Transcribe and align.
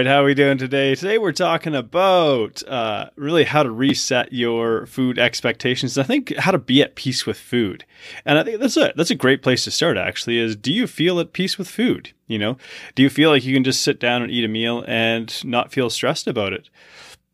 Right, 0.00 0.06
how 0.06 0.22
are 0.22 0.24
we 0.24 0.32
doing 0.32 0.56
today? 0.56 0.94
Today 0.94 1.18
we're 1.18 1.30
talking 1.30 1.74
about 1.74 2.66
uh, 2.66 3.10
really 3.16 3.44
how 3.44 3.62
to 3.62 3.70
reset 3.70 4.32
your 4.32 4.86
food 4.86 5.18
expectations. 5.18 5.98
I 5.98 6.04
think 6.04 6.34
how 6.38 6.52
to 6.52 6.58
be 6.58 6.80
at 6.80 6.94
peace 6.94 7.26
with 7.26 7.38
food, 7.38 7.84
and 8.24 8.38
I 8.38 8.42
think 8.42 8.60
that's 8.60 8.78
a 8.78 8.94
that's 8.96 9.10
a 9.10 9.14
great 9.14 9.42
place 9.42 9.64
to 9.64 9.70
start. 9.70 9.98
Actually, 9.98 10.38
is 10.38 10.56
do 10.56 10.72
you 10.72 10.86
feel 10.86 11.20
at 11.20 11.34
peace 11.34 11.58
with 11.58 11.68
food? 11.68 12.14
You 12.28 12.38
know, 12.38 12.56
do 12.94 13.02
you 13.02 13.10
feel 13.10 13.28
like 13.28 13.44
you 13.44 13.52
can 13.52 13.62
just 13.62 13.82
sit 13.82 14.00
down 14.00 14.22
and 14.22 14.32
eat 14.32 14.42
a 14.42 14.48
meal 14.48 14.82
and 14.88 15.44
not 15.44 15.70
feel 15.70 15.90
stressed 15.90 16.26
about 16.26 16.54
it? 16.54 16.70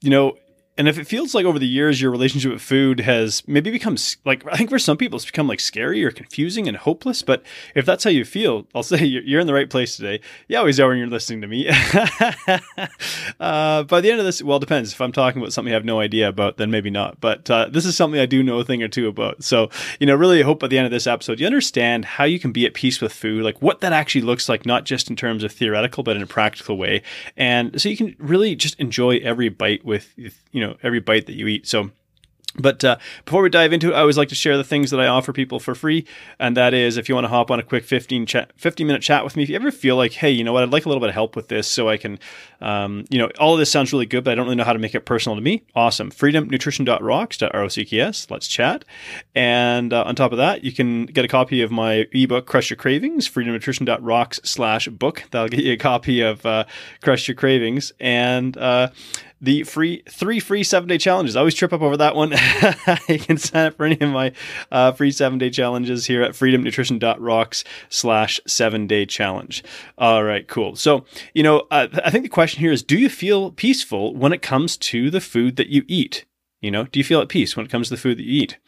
You 0.00 0.10
know, 0.10 0.36
and 0.78 0.88
if 0.88 0.98
it 0.98 1.06
feels 1.06 1.34
like 1.34 1.46
over 1.46 1.58
the 1.58 1.66
years 1.66 2.00
your 2.00 2.10
relationship 2.10 2.52
with 2.52 2.60
food 2.60 3.00
has 3.00 3.42
maybe 3.46 3.70
become 3.70 3.96
like 4.24 4.44
I 4.50 4.56
think 4.56 4.70
for 4.70 4.78
some 4.78 4.96
people 4.96 5.16
it's 5.16 5.24
become 5.24 5.48
like 5.48 5.60
scary 5.60 6.04
or 6.04 6.10
confusing 6.10 6.68
and 6.68 6.76
hopeless. 6.76 7.22
But 7.22 7.42
if 7.74 7.86
that's 7.86 8.04
how 8.04 8.10
you 8.10 8.24
feel, 8.24 8.66
I'll 8.74 8.82
say 8.82 9.04
you're 9.04 9.40
in 9.40 9.46
the 9.46 9.54
right 9.54 9.70
place 9.70 9.96
today. 9.96 10.20
You 10.48 10.58
always 10.58 10.78
are 10.78 10.88
when 10.88 10.98
you're 10.98 11.06
listening 11.06 11.40
to 11.40 11.46
me. 11.46 11.68
uh, 13.40 13.84
by 13.84 14.00
the 14.00 14.10
end 14.10 14.20
of 14.20 14.26
this, 14.26 14.42
well, 14.42 14.58
it 14.58 14.60
depends. 14.60 14.92
If 14.92 15.00
I'm 15.00 15.12
talking 15.12 15.40
about 15.40 15.52
something 15.52 15.72
I 15.72 15.74
have 15.74 15.84
no 15.84 16.00
idea 16.00 16.28
about, 16.28 16.58
then 16.58 16.70
maybe 16.70 16.90
not. 16.90 17.20
But 17.20 17.50
uh, 17.50 17.68
this 17.70 17.86
is 17.86 17.96
something 17.96 18.20
I 18.20 18.26
do 18.26 18.42
know 18.42 18.58
a 18.58 18.64
thing 18.64 18.82
or 18.82 18.88
two 18.88 19.08
about. 19.08 19.42
So 19.44 19.70
you 19.98 20.06
know, 20.06 20.14
really 20.14 20.42
hope 20.42 20.60
by 20.60 20.68
the 20.68 20.76
end 20.76 20.86
of 20.86 20.92
this 20.92 21.06
episode 21.06 21.40
you 21.40 21.46
understand 21.46 22.04
how 22.04 22.24
you 22.24 22.38
can 22.38 22.52
be 22.52 22.66
at 22.66 22.74
peace 22.74 23.00
with 23.00 23.12
food, 23.12 23.42
like 23.44 23.62
what 23.62 23.80
that 23.80 23.92
actually 23.92 24.22
looks 24.22 24.48
like, 24.48 24.66
not 24.66 24.84
just 24.84 25.08
in 25.08 25.16
terms 25.16 25.42
of 25.42 25.52
theoretical, 25.52 26.02
but 26.02 26.16
in 26.16 26.22
a 26.22 26.26
practical 26.26 26.76
way, 26.76 27.02
and 27.36 27.80
so 27.80 27.88
you 27.88 27.96
can 27.96 28.14
really 28.18 28.54
just 28.54 28.78
enjoy 28.78 29.16
every 29.18 29.48
bite 29.48 29.84
with 29.84 30.12
you 30.16 30.60
know 30.60 30.65
know 30.66 30.76
every 30.82 31.00
bite 31.00 31.26
that 31.26 31.34
you 31.34 31.46
eat. 31.46 31.66
So 31.66 31.90
but 32.58 32.84
uh, 32.84 32.96
before 33.24 33.42
we 33.42 33.50
dive 33.50 33.72
into 33.72 33.92
it, 33.92 33.94
I 33.94 34.00
always 34.00 34.18
like 34.18 34.28
to 34.30 34.34
share 34.34 34.56
the 34.56 34.64
things 34.64 34.90
that 34.90 35.00
I 35.00 35.06
offer 35.06 35.32
people 35.32 35.60
for 35.60 35.74
free. 35.74 36.06
And 36.38 36.56
that 36.56 36.72
is 36.74 36.96
if 36.96 37.08
you 37.08 37.14
want 37.14 37.24
to 37.24 37.28
hop 37.28 37.50
on 37.50 37.58
a 37.58 37.62
quick 37.62 37.84
15, 37.84 38.26
chat, 38.26 38.52
15 38.56 38.86
minute 38.86 39.02
chat 39.02 39.24
with 39.24 39.36
me, 39.36 39.42
if 39.42 39.48
you 39.48 39.56
ever 39.56 39.70
feel 39.70 39.96
like, 39.96 40.12
hey, 40.12 40.30
you 40.30 40.44
know 40.44 40.52
what, 40.52 40.62
I'd 40.62 40.72
like 40.72 40.86
a 40.86 40.88
little 40.88 41.00
bit 41.00 41.10
of 41.10 41.14
help 41.14 41.36
with 41.36 41.48
this 41.48 41.68
so 41.68 41.88
I 41.88 41.96
can, 41.96 42.18
um, 42.60 43.04
you 43.10 43.18
know, 43.18 43.30
all 43.38 43.54
of 43.54 43.58
this 43.58 43.70
sounds 43.70 43.92
really 43.92 44.06
good, 44.06 44.24
but 44.24 44.32
I 44.32 44.34
don't 44.34 44.46
really 44.46 44.56
know 44.56 44.64
how 44.64 44.72
to 44.72 44.78
make 44.78 44.94
it 44.94 45.00
personal 45.00 45.36
to 45.36 45.42
me. 45.42 45.64
Awesome. 45.74 46.10
Freedomnutrition.rocks.rocks. 46.10 48.30
Let's 48.30 48.48
chat. 48.48 48.84
And 49.34 49.92
uh, 49.92 50.04
on 50.04 50.14
top 50.14 50.32
of 50.32 50.38
that, 50.38 50.64
you 50.64 50.72
can 50.72 51.04
get 51.06 51.24
a 51.24 51.28
copy 51.28 51.62
of 51.62 51.70
my 51.70 52.06
ebook, 52.12 52.46
Crush 52.46 52.70
Your 52.70 52.76
Cravings, 52.76 53.28
freedomnutrition.rocks 53.28 54.40
slash 54.44 54.88
book. 54.88 55.24
That'll 55.30 55.48
get 55.48 55.64
you 55.64 55.74
a 55.74 55.76
copy 55.76 56.22
of 56.22 56.44
uh, 56.46 56.64
Crush 57.02 57.28
Your 57.28 57.34
Cravings. 57.34 57.92
And, 58.00 58.56
uh, 58.56 58.88
the 59.40 59.64
free 59.64 60.02
three 60.08 60.40
free 60.40 60.62
seven 60.62 60.88
day 60.88 60.98
challenges. 60.98 61.36
I 61.36 61.40
always 61.40 61.54
trip 61.54 61.72
up 61.72 61.82
over 61.82 61.96
that 61.96 62.14
one. 62.14 62.30
you 63.08 63.18
can 63.18 63.36
sign 63.36 63.66
up 63.66 63.76
for 63.76 63.84
any 63.84 64.00
of 64.00 64.10
my 64.10 64.32
uh, 64.70 64.92
free 64.92 65.10
seven 65.10 65.38
day 65.38 65.50
challenges 65.50 66.06
here 66.06 66.22
at 66.22 66.32
freedomnutrition.rocks 66.32 67.64
slash 67.88 68.40
seven 68.46 68.86
day 68.86 69.06
challenge. 69.06 69.62
All 69.98 70.24
right, 70.24 70.46
cool. 70.48 70.76
So, 70.76 71.04
you 71.34 71.42
know, 71.42 71.66
uh, 71.70 71.88
I 72.04 72.10
think 72.10 72.24
the 72.24 72.30
question 72.30 72.60
here 72.60 72.72
is 72.72 72.82
do 72.82 72.98
you 72.98 73.08
feel 73.08 73.50
peaceful 73.52 74.14
when 74.14 74.32
it 74.32 74.42
comes 74.42 74.76
to 74.78 75.10
the 75.10 75.20
food 75.20 75.56
that 75.56 75.68
you 75.68 75.84
eat? 75.86 76.24
You 76.60 76.70
know, 76.70 76.84
do 76.84 76.98
you 76.98 77.04
feel 77.04 77.20
at 77.20 77.28
peace 77.28 77.56
when 77.56 77.66
it 77.66 77.72
comes 77.72 77.88
to 77.88 77.94
the 77.94 78.00
food 78.00 78.18
that 78.18 78.24
you 78.24 78.42
eat? 78.42 78.58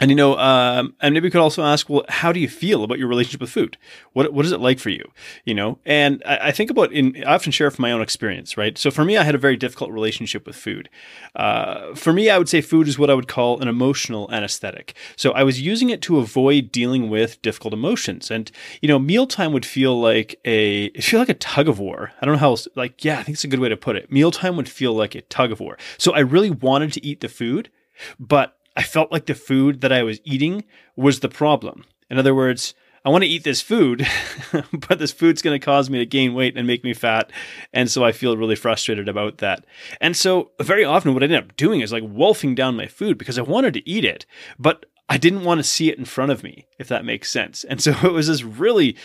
And 0.00 0.10
you 0.10 0.16
know, 0.16 0.38
um, 0.38 0.94
and 1.00 1.12
maybe 1.12 1.26
we 1.26 1.30
could 1.30 1.42
also 1.42 1.62
ask, 1.62 1.90
well, 1.90 2.04
how 2.08 2.32
do 2.32 2.40
you 2.40 2.48
feel 2.48 2.82
about 2.82 2.98
your 2.98 3.06
relationship 3.06 3.42
with 3.42 3.50
food? 3.50 3.76
What 4.14 4.32
what 4.32 4.46
is 4.46 4.52
it 4.52 4.58
like 4.58 4.78
for 4.78 4.88
you? 4.88 5.04
You 5.44 5.54
know, 5.54 5.78
and 5.84 6.22
I, 6.24 6.48
I 6.48 6.52
think 6.52 6.70
about 6.70 6.90
in 6.90 7.22
I 7.24 7.34
often 7.34 7.52
share 7.52 7.70
from 7.70 7.82
my 7.82 7.92
own 7.92 8.00
experience, 8.00 8.56
right? 8.56 8.78
So 8.78 8.90
for 8.90 9.04
me, 9.04 9.18
I 9.18 9.24
had 9.24 9.34
a 9.34 9.38
very 9.38 9.58
difficult 9.58 9.90
relationship 9.90 10.46
with 10.46 10.56
food. 10.56 10.88
Uh, 11.36 11.94
for 11.94 12.14
me, 12.14 12.30
I 12.30 12.38
would 12.38 12.48
say 12.48 12.62
food 12.62 12.88
is 12.88 12.98
what 12.98 13.10
I 13.10 13.14
would 13.14 13.28
call 13.28 13.60
an 13.60 13.68
emotional 13.68 14.30
anesthetic. 14.32 14.94
So 15.16 15.32
I 15.32 15.42
was 15.42 15.60
using 15.60 15.90
it 15.90 16.00
to 16.02 16.18
avoid 16.18 16.72
dealing 16.72 17.10
with 17.10 17.40
difficult 17.42 17.74
emotions, 17.74 18.30
and 18.30 18.50
you 18.80 18.88
know, 18.88 18.98
mealtime 18.98 19.52
would 19.52 19.66
feel 19.66 20.00
like 20.00 20.40
a 20.46 20.86
it 20.86 21.04
feel 21.04 21.20
like 21.20 21.28
a 21.28 21.34
tug 21.34 21.68
of 21.68 21.78
war. 21.78 22.12
I 22.22 22.24
don't 22.24 22.36
know 22.36 22.40
how 22.40 22.50
else. 22.50 22.66
Like, 22.74 23.04
yeah, 23.04 23.18
I 23.18 23.22
think 23.22 23.34
it's 23.34 23.44
a 23.44 23.48
good 23.48 23.60
way 23.60 23.68
to 23.68 23.76
put 23.76 23.96
it. 23.96 24.10
Mealtime 24.10 24.56
would 24.56 24.68
feel 24.68 24.94
like 24.94 25.14
a 25.14 25.20
tug 25.20 25.52
of 25.52 25.60
war. 25.60 25.76
So 25.98 26.12
I 26.12 26.20
really 26.20 26.50
wanted 26.50 26.94
to 26.94 27.04
eat 27.04 27.20
the 27.20 27.28
food, 27.28 27.70
but 28.18 28.56
I 28.76 28.82
felt 28.82 29.12
like 29.12 29.26
the 29.26 29.34
food 29.34 29.80
that 29.80 29.92
I 29.92 30.02
was 30.02 30.20
eating 30.24 30.64
was 30.96 31.20
the 31.20 31.28
problem. 31.28 31.84
In 32.08 32.18
other 32.18 32.34
words, 32.34 32.74
I 33.04 33.08
want 33.08 33.24
to 33.24 33.30
eat 33.30 33.44
this 33.44 33.62
food, 33.62 34.06
but 34.88 34.98
this 34.98 35.12
food's 35.12 35.42
going 35.42 35.58
to 35.58 35.64
cause 35.64 35.88
me 35.88 35.98
to 35.98 36.06
gain 36.06 36.34
weight 36.34 36.56
and 36.56 36.66
make 36.66 36.84
me 36.84 36.92
fat. 36.92 37.32
And 37.72 37.90
so 37.90 38.04
I 38.04 38.12
feel 38.12 38.36
really 38.36 38.56
frustrated 38.56 39.08
about 39.08 39.38
that. 39.38 39.64
And 40.00 40.16
so 40.16 40.50
very 40.60 40.84
often 40.84 41.14
what 41.14 41.22
I 41.22 41.24
ended 41.24 41.42
up 41.42 41.56
doing 41.56 41.80
is 41.80 41.92
like 41.92 42.04
wolfing 42.06 42.54
down 42.54 42.76
my 42.76 42.86
food 42.86 43.16
because 43.16 43.38
I 43.38 43.42
wanted 43.42 43.74
to 43.74 43.88
eat 43.88 44.04
it, 44.04 44.26
but 44.58 44.84
I 45.08 45.16
didn't 45.16 45.44
want 45.44 45.58
to 45.58 45.64
see 45.64 45.90
it 45.90 45.98
in 45.98 46.04
front 46.04 46.30
of 46.30 46.42
me, 46.42 46.66
if 46.78 46.88
that 46.88 47.04
makes 47.04 47.30
sense. 47.30 47.64
And 47.64 47.82
so 47.82 47.90
it 48.04 48.12
was 48.12 48.28
this 48.28 48.42
really 48.42 48.96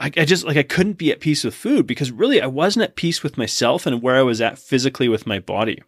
I, 0.00 0.12
I, 0.16 0.24
just 0.24 0.44
like 0.44 0.56
I 0.56 0.62
couldn't 0.62 0.98
be 0.98 1.10
at 1.10 1.20
peace 1.20 1.42
with 1.42 1.54
food 1.54 1.86
because 1.86 2.12
really 2.12 2.40
I 2.40 2.46
wasn't 2.46 2.84
at 2.84 2.96
peace 2.96 3.22
with 3.22 3.36
myself 3.36 3.84
and 3.84 4.00
where 4.00 4.16
I 4.16 4.22
was 4.22 4.40
at 4.40 4.58
physically 4.58 5.08
with 5.08 5.26
my 5.26 5.40
body. 5.40 5.82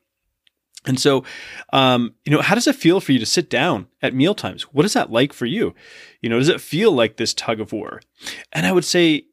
And 0.86 0.98
so, 0.98 1.24
um, 1.72 2.14
you 2.24 2.32
know, 2.32 2.41
how 2.41 2.54
does 2.54 2.66
it 2.66 2.74
feel 2.74 3.00
for 3.00 3.12
you 3.12 3.18
to 3.18 3.26
sit 3.26 3.50
down 3.50 3.86
at 4.00 4.14
meal 4.14 4.34
times? 4.34 4.62
What 4.72 4.86
is 4.86 4.94
that 4.94 5.12
like 5.12 5.32
for 5.32 5.46
you? 5.46 5.74
You 6.22 6.30
know, 6.30 6.38
does 6.38 6.48
it 6.48 6.60
feel 6.60 6.92
like 6.92 7.16
this 7.16 7.34
tug 7.34 7.60
of 7.60 7.72
war? 7.72 8.00
And 8.52 8.66
I 8.66 8.72
would 8.72 8.84
say, 8.84 9.26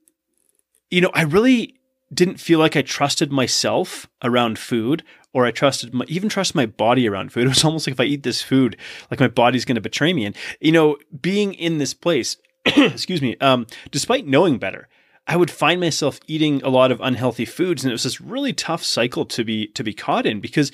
you 0.91 1.01
know, 1.01 1.11
I 1.13 1.21
really 1.23 1.75
didn't 2.13 2.39
feel 2.39 2.59
like 2.59 2.75
I 2.75 2.81
trusted 2.81 3.31
myself 3.31 4.07
around 4.23 4.59
food 4.59 5.03
or 5.33 5.45
I 5.45 5.51
trusted 5.51 5.93
my, 5.93 6.05
even 6.07 6.29
trust 6.29 6.55
my 6.55 6.65
body 6.65 7.07
around 7.07 7.31
food. 7.31 7.43
It 7.45 7.49
was 7.49 7.63
almost 7.63 7.87
like 7.87 7.93
if 7.93 7.99
I 7.99 8.05
eat 8.05 8.23
this 8.23 8.41
food, 8.41 8.77
like 9.09 9.19
my 9.19 9.27
body's 9.27 9.65
going 9.65 9.75
to 9.75 9.81
betray 9.81 10.13
me. 10.13 10.25
And, 10.25 10.35
you 10.59 10.71
know, 10.71 10.97
being 11.21 11.53
in 11.53 11.77
this 11.77 11.93
place, 11.93 12.37
excuse 12.65 13.21
me, 13.21 13.37
um, 13.39 13.67
despite 13.91 14.27
knowing 14.27 14.57
better, 14.57 14.87
I 15.27 15.35
would 15.35 15.51
find 15.51 15.81
myself 15.81 16.19
eating 16.27 16.61
a 16.63 16.69
lot 16.69 16.91
of 16.91 17.01
unhealthy 17.01 17.45
foods. 17.45 17.83
And 17.83 17.91
it 17.91 17.93
was 17.93 18.03
this 18.03 18.21
really 18.21 18.53
tough 18.53 18.83
cycle 18.83 19.25
to 19.25 19.43
be, 19.43 19.67
to 19.67 19.83
be 19.83 19.93
caught 19.93 20.25
in 20.25 20.39
because 20.39 20.71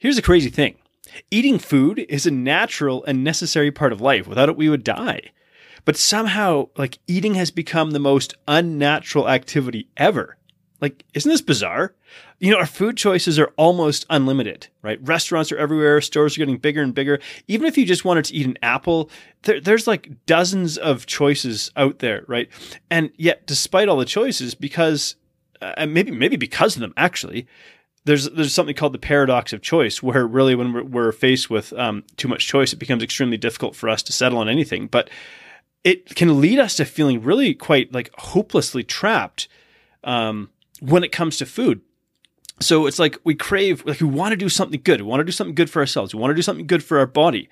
Here's 0.00 0.16
a 0.16 0.22
crazy 0.22 0.48
thing 0.48 0.76
eating 1.30 1.58
food 1.58 2.06
is 2.08 2.24
a 2.24 2.30
natural 2.30 3.04
and 3.04 3.22
necessary 3.22 3.70
part 3.70 3.92
of 3.92 4.00
life. 4.00 4.26
Without 4.26 4.48
it, 4.48 4.56
we 4.56 4.70
would 4.70 4.82
die. 4.82 5.20
But 5.84 5.98
somehow, 5.98 6.70
like, 6.76 6.98
eating 7.06 7.34
has 7.34 7.50
become 7.50 7.90
the 7.90 7.98
most 7.98 8.34
unnatural 8.48 9.28
activity 9.28 9.88
ever. 9.98 10.38
Like, 10.80 11.04
isn't 11.12 11.30
this 11.30 11.42
bizarre? 11.42 11.94
You 12.38 12.50
know, 12.50 12.58
our 12.58 12.66
food 12.66 12.96
choices 12.96 13.38
are 13.38 13.52
almost 13.58 14.06
unlimited, 14.08 14.68
right? 14.80 14.98
Restaurants 15.02 15.52
are 15.52 15.58
everywhere, 15.58 16.00
stores 16.00 16.34
are 16.34 16.40
getting 16.40 16.56
bigger 16.56 16.80
and 16.80 16.94
bigger. 16.94 17.20
Even 17.46 17.66
if 17.66 17.76
you 17.76 17.84
just 17.84 18.06
wanted 18.06 18.24
to 18.26 18.34
eat 18.34 18.46
an 18.46 18.56
apple, 18.62 19.10
there, 19.42 19.60
there's 19.60 19.86
like 19.86 20.10
dozens 20.24 20.78
of 20.78 21.04
choices 21.04 21.70
out 21.76 21.98
there, 21.98 22.24
right? 22.26 22.48
And 22.90 23.10
yet, 23.16 23.46
despite 23.46 23.90
all 23.90 23.98
the 23.98 24.06
choices, 24.06 24.54
because 24.54 25.16
uh, 25.60 25.84
maybe 25.86 26.10
maybe 26.10 26.36
because 26.36 26.76
of 26.76 26.80
them, 26.80 26.94
actually, 26.96 27.46
there's 28.04 28.28
there's 28.30 28.54
something 28.54 28.74
called 28.74 28.94
the 28.94 28.98
paradox 28.98 29.52
of 29.52 29.60
choice, 29.62 30.02
where 30.02 30.26
really 30.26 30.54
when 30.54 30.72
we're, 30.72 30.84
we're 30.84 31.12
faced 31.12 31.50
with 31.50 31.72
um, 31.74 32.04
too 32.16 32.28
much 32.28 32.46
choice, 32.46 32.72
it 32.72 32.78
becomes 32.78 33.02
extremely 33.02 33.36
difficult 33.36 33.76
for 33.76 33.88
us 33.88 34.02
to 34.04 34.12
settle 34.12 34.38
on 34.38 34.48
anything. 34.48 34.86
But 34.86 35.10
it 35.84 36.14
can 36.14 36.40
lead 36.40 36.58
us 36.58 36.76
to 36.76 36.84
feeling 36.84 37.22
really 37.22 37.54
quite 37.54 37.92
like 37.92 38.10
hopelessly 38.18 38.82
trapped 38.82 39.48
um, 40.04 40.50
when 40.80 41.04
it 41.04 41.12
comes 41.12 41.36
to 41.38 41.46
food. 41.46 41.80
So 42.60 42.86
it's 42.86 42.98
like 42.98 43.18
we 43.24 43.34
crave, 43.34 43.84
like 43.86 44.00
we 44.00 44.06
want 44.06 44.32
to 44.32 44.36
do 44.36 44.50
something 44.50 44.80
good. 44.82 45.00
We 45.00 45.06
want 45.06 45.20
to 45.20 45.24
do 45.24 45.32
something 45.32 45.54
good 45.54 45.70
for 45.70 45.80
ourselves. 45.80 46.14
We 46.14 46.20
want 46.20 46.30
to 46.30 46.36
do 46.36 46.42
something 46.42 46.66
good 46.66 46.84
for 46.84 46.98
our 46.98 47.06
body. 47.06 47.48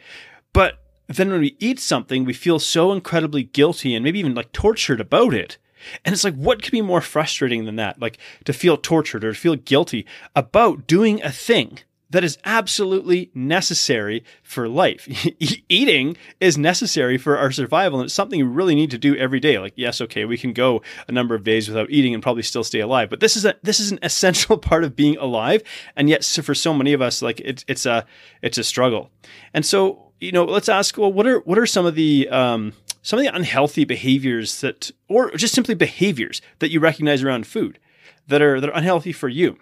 But 0.52 0.82
then 1.06 1.30
when 1.30 1.40
we 1.40 1.56
eat 1.58 1.80
something, 1.80 2.24
we 2.24 2.34
feel 2.34 2.58
so 2.58 2.92
incredibly 2.92 3.42
guilty 3.42 3.94
and 3.94 4.04
maybe 4.04 4.18
even 4.18 4.34
like 4.34 4.52
tortured 4.52 5.00
about 5.00 5.32
it 5.32 5.56
and 6.04 6.12
it's 6.12 6.24
like, 6.24 6.34
what 6.34 6.62
could 6.62 6.72
be 6.72 6.82
more 6.82 7.00
frustrating 7.00 7.64
than 7.64 7.76
that? 7.76 8.00
Like 8.00 8.18
to 8.44 8.52
feel 8.52 8.76
tortured 8.76 9.24
or 9.24 9.32
to 9.32 9.38
feel 9.38 9.56
guilty 9.56 10.06
about 10.34 10.86
doing 10.86 11.22
a 11.22 11.30
thing 11.30 11.78
that 12.10 12.24
is 12.24 12.38
absolutely 12.44 13.30
necessary 13.34 14.24
for 14.42 14.68
life. 14.68 15.06
Eating 15.68 16.16
is 16.40 16.56
necessary 16.56 17.18
for 17.18 17.36
our 17.36 17.50
survival, 17.50 18.00
and 18.00 18.06
it's 18.06 18.14
something 18.14 18.40
we 18.40 18.50
really 18.50 18.74
need 18.74 18.90
to 18.90 18.98
do 18.98 19.14
every 19.16 19.40
day. 19.40 19.58
Like, 19.58 19.74
yes, 19.76 20.00
okay, 20.00 20.24
we 20.24 20.38
can 20.38 20.52
go 20.52 20.82
a 21.06 21.12
number 21.12 21.34
of 21.34 21.44
days 21.44 21.68
without 21.68 21.90
eating 21.90 22.14
and 22.14 22.22
probably 22.22 22.42
still 22.42 22.64
stay 22.64 22.80
alive, 22.80 23.10
but 23.10 23.20
this 23.20 23.36
is 23.36 23.44
a 23.44 23.56
this 23.62 23.80
is 23.80 23.92
an 23.92 23.98
essential 24.02 24.56
part 24.58 24.84
of 24.84 24.96
being 24.96 25.16
alive. 25.18 25.62
And 25.96 26.08
yet, 26.08 26.24
for 26.24 26.54
so 26.54 26.72
many 26.72 26.92
of 26.92 27.02
us, 27.02 27.20
like 27.20 27.40
it's 27.40 27.64
it's 27.68 27.84
a 27.84 28.06
it's 28.42 28.58
a 28.58 28.64
struggle. 28.64 29.10
And 29.52 29.64
so, 29.64 30.12
you 30.20 30.32
know, 30.32 30.44
let's 30.44 30.68
ask, 30.68 30.96
well, 30.96 31.12
what 31.12 31.26
are 31.26 31.40
what 31.40 31.58
are 31.58 31.66
some 31.66 31.84
of 31.84 31.94
the 31.94 32.28
um, 32.30 32.72
some 33.02 33.18
of 33.18 33.24
the 33.24 33.34
unhealthy 33.34 33.84
behaviors 33.84 34.60
that, 34.60 34.90
or 35.08 35.30
just 35.32 35.54
simply 35.54 35.74
behaviors 35.74 36.40
that 36.58 36.70
you 36.70 36.80
recognize 36.80 37.22
around 37.22 37.46
food 37.46 37.78
that 38.26 38.42
are, 38.42 38.60
that 38.60 38.70
are 38.70 38.76
unhealthy 38.76 39.12
for 39.12 39.28
you. 39.28 39.58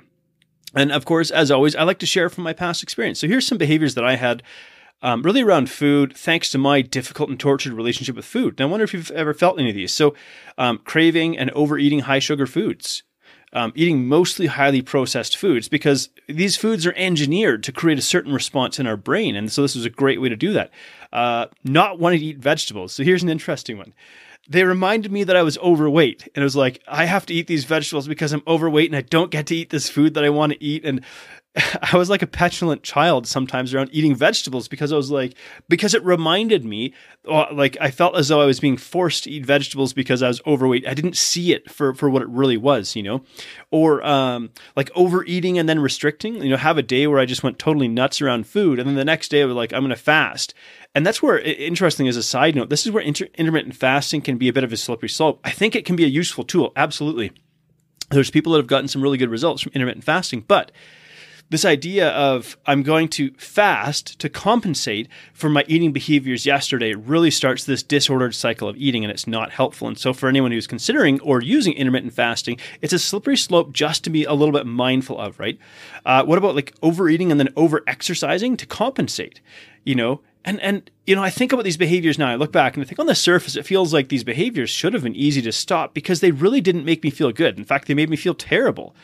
And 0.75 0.93
of 0.93 1.05
course, 1.05 1.31
as 1.31 1.51
always, 1.51 1.77
I 1.77 1.85
like 1.85 1.99
to 2.01 2.07
share 2.07 2.29
from 2.29 2.45
my 2.45 2.53
past 2.53 2.83
experience. 2.83 3.21
So 3.21 3.29
here's 3.29 3.47
some 3.47 3.59
behaviors 3.59 3.95
that 3.95 4.05
I 4.05 4.17
had 4.17 4.43
um, 5.03 5.23
really 5.23 5.43
around 5.43 5.71
food, 5.71 6.17
thanks 6.17 6.51
to 6.51 6.59
my 6.59 6.81
difficult 6.81 7.29
and 7.29 7.39
tortured 7.39 7.75
relationship 7.75 8.17
with 8.17 8.25
food. 8.25 8.55
And 8.59 8.63
I 8.63 8.71
wonder 8.71 8.85
if 8.85 8.95
you've 8.95 9.11
ever 9.11 9.35
felt 9.35 9.59
any 9.59 9.69
of 9.69 9.77
these. 9.77 9.93
So, 9.93 10.15
um, 10.57 10.79
craving 10.79 11.37
and 11.37 11.51
overeating 11.51 12.01
high 12.01 12.19
sugar 12.19 12.47
foods, 12.47 13.03
um, 13.53 13.73
eating 13.75 14.07
mostly 14.07 14.47
highly 14.47 14.83
processed 14.83 15.37
foods 15.37 15.69
because 15.69 16.11
these 16.29 16.57
foods 16.57 16.85
are 16.87 16.95
engineered 16.97 17.63
to 17.63 17.73
create 17.73 17.99
a 17.99 18.03
certain 18.03 18.33
response 18.33 18.79
in 18.79 18.87
our 18.87 18.97
brain. 18.97 19.37
And 19.37 19.51
so 19.51 19.63
this 19.63 19.75
was 19.75 19.85
a 19.85 19.91
great 19.91 20.21
way 20.21 20.29
to 20.29 20.37
do 20.37 20.53
that. 20.53 20.71
Uh, 21.13 21.47
not 21.65 21.99
wanting 21.99 22.21
to 22.21 22.27
eat 22.27 22.39
vegetables. 22.39 22.93
So 22.93 23.03
here's 23.05 23.23
an 23.23 23.29
interesting 23.29 23.79
one. 23.79 23.95
they 24.49 24.65
reminded 24.65 25.11
me 25.11 25.25
that 25.25 25.37
I 25.37 25.43
was 25.43 25.59
overweight. 25.59 26.25
And 26.35 26.43
it 26.43 26.45
was 26.45 26.57
like, 26.57 26.83
I 26.87 27.05
have 27.05 27.27
to 27.27 27.35
eat 27.35 27.47
these 27.47 27.65
vegetables 27.65 28.07
because 28.09 28.33
I'm 28.33 28.43
overweight 28.47 28.91
and 28.91 28.97
I 28.97 29.03
don't 29.03 29.31
get 29.31 29.47
to 29.47 29.57
eat 29.57 29.71
this 29.71 29.89
food 29.89 30.15
that 30.15 30.25
I 30.25 30.31
want 30.31 30.53
to 30.53 30.63
eat. 30.63 30.85
And 30.85 31.03
I 31.93 31.97
was 31.97 32.11
like 32.11 32.23
a 32.23 32.27
petulant 32.27 32.83
child 32.83 33.27
sometimes 33.27 33.73
around 33.73 33.91
eating 33.93 34.15
vegetables 34.15 34.69
because 34.69 34.93
I 34.93 34.97
was 34.97 35.11
like, 35.11 35.35
because 35.69 35.95
it 35.95 36.05
reminded 36.05 36.65
me, 36.65 36.93
uh, 37.27 37.47
like 37.53 37.77
I 37.81 37.91
felt 37.91 38.17
as 38.17 38.29
though 38.29 38.41
I 38.41 38.47
was 38.47 38.61
being 38.61 38.77
forced 38.77 39.25
to 39.25 39.31
eat 39.31 39.47
vegetables 39.47 39.93
because 39.93 40.23
I 40.23 40.29
was 40.29 40.43
overweight. 40.47 40.87
I 40.87 40.95
didn't 40.95 41.17
see 41.17 41.53
it 41.53 41.71
for, 41.71 41.95
for 41.95 42.11
what 42.11 42.23
it 42.23 42.29
really 42.29 42.59
was, 42.59 42.95
you 42.95 43.03
know, 43.03 43.23
or 43.71 44.07
um, 44.07 44.51
like 44.77 44.91
overeating 44.95 45.59
and 45.59 45.69
then 45.69 45.79
restricting, 45.81 46.43
you 46.43 46.51
know, 46.51 46.57
have 46.57 46.79
a 46.79 46.83
day 46.83 47.07
where 47.07 47.21
I 47.21 47.25
just 47.25 47.43
went 47.43 47.59
totally 47.59 47.89
nuts 47.89 48.21
around 48.21 48.47
food. 48.47 48.79
And 48.79 48.89
then 48.89 48.97
the 48.97 49.05
next 49.05 49.31
day 49.31 49.43
I 49.43 49.47
was 49.47 49.57
like, 49.57 49.73
I'm 49.73 49.81
going 49.81 49.91
to 49.91 49.97
fast. 49.97 50.53
And 50.95 51.07
that's 51.07 51.23
where, 51.23 51.39
interesting 51.39 52.09
as 52.09 52.17
a 52.17 52.23
side 52.23 52.55
note, 52.55 52.71
this 52.71 52.87
is 52.87 52.93
where 52.93 53.03
inter- 53.03 53.29
intermittent 53.35 53.77
fasting 53.77 54.21
can 54.21 54.37
be 54.37 54.49
a 54.49 54.53
bit 54.53 54.65
of 54.65 54.73
a 54.73 54.77
slippery 54.77 55.09
slope. 55.09 55.41
I 55.45 55.51
think 55.51 55.75
it 55.75 55.85
can 55.85 55.97
be 55.97 56.05
a 56.05 56.09
useful 56.09 56.45
tool. 56.45 56.73
Absolutely. 56.77 57.33
There's 58.11 58.31
people 58.31 58.53
that 58.53 58.59
have 58.59 58.67
gotten 58.67 58.89
some 58.89 59.03
really 59.03 59.19
good 59.19 59.31
results 59.31 59.63
from 59.63 59.73
intermittent 59.75 60.05
fasting, 60.05 60.45
but 60.47 60.71
this 61.49 61.65
idea 61.65 62.11
of 62.11 62.57
I'm 62.67 62.83
going 62.83 63.09
to 63.11 63.31
fast 63.33 64.19
to 64.19 64.29
compensate 64.29 65.09
for 65.33 65.49
my 65.49 65.65
eating 65.69 65.93
behaviors 65.93 66.45
yesterday 66.45 66.95
really 66.95 67.31
starts 67.31 67.65
this 67.65 67.83
disordered 67.83 68.35
cycle 68.35 68.69
of 68.69 68.77
eating 68.77 69.05
and 69.05 69.13
it's 69.13 69.27
not 69.27 69.53
helpful. 69.53 69.87
And 69.87 69.99
so, 69.99 70.13
for 70.13 70.29
anyone 70.29 70.51
who's 70.51 70.67
considering 70.67 71.21
or 71.21 71.41
using 71.41 71.75
intermittent 71.75 72.15
fasting, 72.15 72.59
it's 72.83 72.93
a 72.93 72.99
slippery 72.99 73.37
slope 73.37 73.73
just 73.73 74.03
to 74.05 74.11
be 74.11 74.25
a 74.25 74.33
little 74.33 74.53
bit 74.53 74.67
mindful 74.67 75.21
of, 75.21 75.39
right? 75.39 75.59
Uh, 76.05 76.25
what 76.25 76.39
about 76.39 76.57
like 76.57 76.75
overeating 76.83 77.31
and 77.31 77.39
then 77.39 77.53
over 77.57 77.83
exercising 77.87 78.57
to 78.57 78.67
compensate? 78.67 79.41
You 79.85 79.95
know, 79.95 80.21
and 80.47 80.61
and 80.61 80.91
you 81.07 81.15
know, 81.15 81.23
I 81.23 81.31
think 81.31 81.53
about 81.53 81.65
these 81.65 81.77
behaviors 81.77 82.19
now. 82.19 82.29
I 82.29 82.37
look 82.37 82.53
back 82.53 82.75
and 82.75 82.85
I 82.85 82.87
think 82.87 82.99
on 82.99 83.07
the 83.07 83.15
surface, 83.15 83.57
it 83.57 83.67
feels 83.67 83.93
like 83.93 84.09
these 84.09 84.25
behaviors 84.25 84.71
should 84.71 84.95
have 84.95 85.03
been 85.03 85.15
easy 85.15 85.43
to 85.43 85.53
stop 85.53 85.93
because 85.93 86.21
they 86.21 86.31
really 86.31 86.61
didn't 86.61 86.85
make 86.85 87.03
me 87.05 87.11
feel 87.11 87.33
good. 87.33 87.59
In 87.59 87.65
fact, 87.65 87.87
they 87.89 87.95
made 87.95 88.09
me 88.09 88.17
feel 88.17 88.35
terrible. 88.35 88.95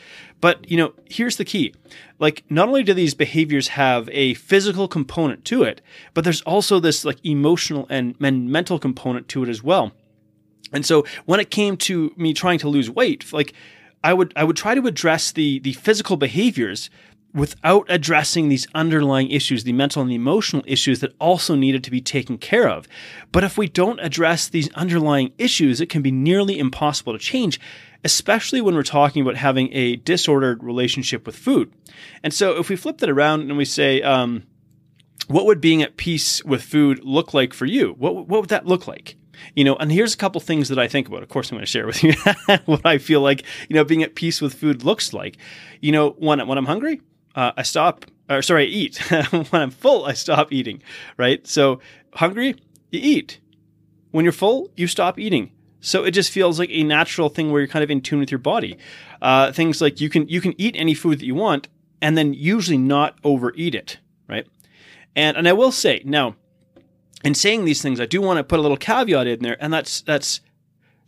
But 0.41 0.69
you 0.69 0.77
know, 0.77 0.93
here's 1.09 1.37
the 1.37 1.45
key: 1.45 1.73
like, 2.17 2.43
not 2.49 2.69
only 2.69 2.81
do 2.81 2.93
these 2.93 3.13
behaviors 3.13 3.69
have 3.69 4.09
a 4.11 4.33
physical 4.35 4.87
component 4.87 5.43
to 5.45 5.63
it, 5.63 5.81
but 6.13 6.23
there's 6.23 6.41
also 6.41 6.79
this 6.79 7.03
like 7.03 7.23
emotional 7.25 7.85
and, 7.89 8.15
and 8.21 8.49
mental 8.49 8.79
component 8.79 9.27
to 9.29 9.43
it 9.43 9.49
as 9.49 9.61
well. 9.61 9.91
And 10.71 10.85
so, 10.85 11.05
when 11.25 11.39
it 11.39 11.51
came 11.51 11.75
to 11.77 12.13
me 12.15 12.33
trying 12.33 12.59
to 12.59 12.69
lose 12.69 12.89
weight, 12.89 13.31
like 13.33 13.53
I 14.03 14.13
would 14.13 14.33
I 14.35 14.43
would 14.43 14.57
try 14.57 14.75
to 14.75 14.87
address 14.87 15.31
the 15.31 15.59
the 15.59 15.73
physical 15.73 16.17
behaviors 16.17 16.89
without 17.33 17.85
addressing 17.89 18.49
these 18.49 18.67
underlying 18.75 19.29
issues, 19.31 19.63
the 19.63 19.73
mental 19.73 20.01
and 20.01 20.11
the 20.11 20.15
emotional 20.15 20.63
issues 20.67 20.99
that 20.99 21.15
also 21.19 21.55
needed 21.55 21.83
to 21.83 21.91
be 21.91 22.01
taken 22.01 22.37
care 22.37 22.69
of. 22.69 22.87
But 23.31 23.43
if 23.43 23.57
we 23.57 23.67
don't 23.67 23.99
address 23.99 24.47
these 24.47 24.71
underlying 24.73 25.33
issues, 25.37 25.81
it 25.81 25.89
can 25.89 26.01
be 26.01 26.11
nearly 26.11 26.59
impossible 26.59 27.13
to 27.13 27.19
change, 27.19 27.59
especially 28.03 28.61
when 28.61 28.75
we're 28.75 28.83
talking 28.83 29.21
about 29.21 29.37
having 29.37 29.73
a 29.73 29.95
disordered 29.95 30.63
relationship 30.63 31.25
with 31.25 31.35
food. 31.35 31.73
And 32.21 32.33
so 32.33 32.57
if 32.57 32.69
we 32.69 32.75
flip 32.75 32.99
that 32.99 33.09
around 33.09 33.41
and 33.41 33.57
we 33.57 33.65
say, 33.65 34.01
um, 34.03 34.43
what 35.27 35.45
would 35.45 35.61
being 35.61 35.81
at 35.81 35.97
peace 35.97 36.43
with 36.43 36.61
food 36.61 37.03
look 37.03 37.33
like 37.33 37.53
for 37.53 37.65
you? 37.65 37.95
What, 37.97 38.27
what 38.27 38.41
would 38.41 38.49
that 38.49 38.67
look 38.67 38.87
like? 38.87 39.15
You 39.55 39.63
know, 39.63 39.75
and 39.77 39.91
here's 39.91 40.13
a 40.13 40.17
couple 40.17 40.39
things 40.39 40.69
that 40.69 40.77
I 40.77 40.87
think 40.87 41.07
about. 41.07 41.23
Of 41.23 41.29
course, 41.29 41.49
I'm 41.49 41.55
going 41.55 41.65
to 41.65 41.71
share 41.71 41.87
with 41.87 42.03
you 42.03 42.13
what 42.65 42.85
I 42.85 42.99
feel 42.99 43.21
like, 43.21 43.43
you 43.67 43.75
know, 43.75 43.83
being 43.83 44.03
at 44.03 44.13
peace 44.13 44.41
with 44.41 44.53
food 44.53 44.83
looks 44.83 45.13
like. 45.13 45.37
You 45.81 45.91
know, 45.91 46.11
when, 46.11 46.45
when 46.47 46.57
I'm 46.57 46.65
hungry, 46.65 47.01
uh, 47.35 47.51
I 47.57 47.63
stop, 47.63 48.05
or 48.29 48.41
sorry, 48.41 48.63
I 48.63 48.67
eat. 48.67 48.97
when 49.31 49.61
I'm 49.61 49.71
full, 49.71 50.05
I 50.05 50.13
stop 50.13 50.51
eating, 50.51 50.81
right? 51.17 51.45
So 51.47 51.79
hungry, 52.13 52.55
you 52.91 52.99
eat. 53.01 53.39
When 54.11 54.25
you're 54.25 54.31
full, 54.31 54.71
you 54.75 54.87
stop 54.87 55.17
eating. 55.17 55.51
So 55.79 56.05
it 56.05 56.11
just 56.11 56.31
feels 56.31 56.59
like 56.59 56.69
a 56.71 56.83
natural 56.83 57.29
thing 57.29 57.51
where 57.51 57.61
you're 57.61 57.67
kind 57.67 57.83
of 57.83 57.91
in 57.91 58.01
tune 58.01 58.19
with 58.19 58.31
your 58.31 58.39
body. 58.39 58.77
Uh, 59.21 59.51
things 59.51 59.81
like 59.81 59.99
you 59.99 60.09
can 60.09 60.27
you 60.29 60.39
can 60.39 60.53
eat 60.57 60.75
any 60.77 60.93
food 60.93 61.19
that 61.19 61.25
you 61.25 61.35
want, 61.35 61.67
and 62.01 62.17
then 62.17 62.33
usually 62.33 62.77
not 62.77 63.17
overeat 63.23 63.75
it, 63.75 63.97
right? 64.29 64.47
And 65.15 65.35
and 65.35 65.47
I 65.47 65.53
will 65.53 65.71
say 65.71 66.01
now, 66.05 66.35
in 67.23 67.33
saying 67.33 67.65
these 67.65 67.81
things, 67.81 67.99
I 67.99 68.05
do 68.05 68.21
want 68.21 68.37
to 68.37 68.43
put 68.43 68.59
a 68.59 68.61
little 68.61 68.77
caveat 68.77 69.27
in 69.27 69.39
there, 69.39 69.57
and 69.59 69.73
that's 69.73 70.01
that's 70.01 70.39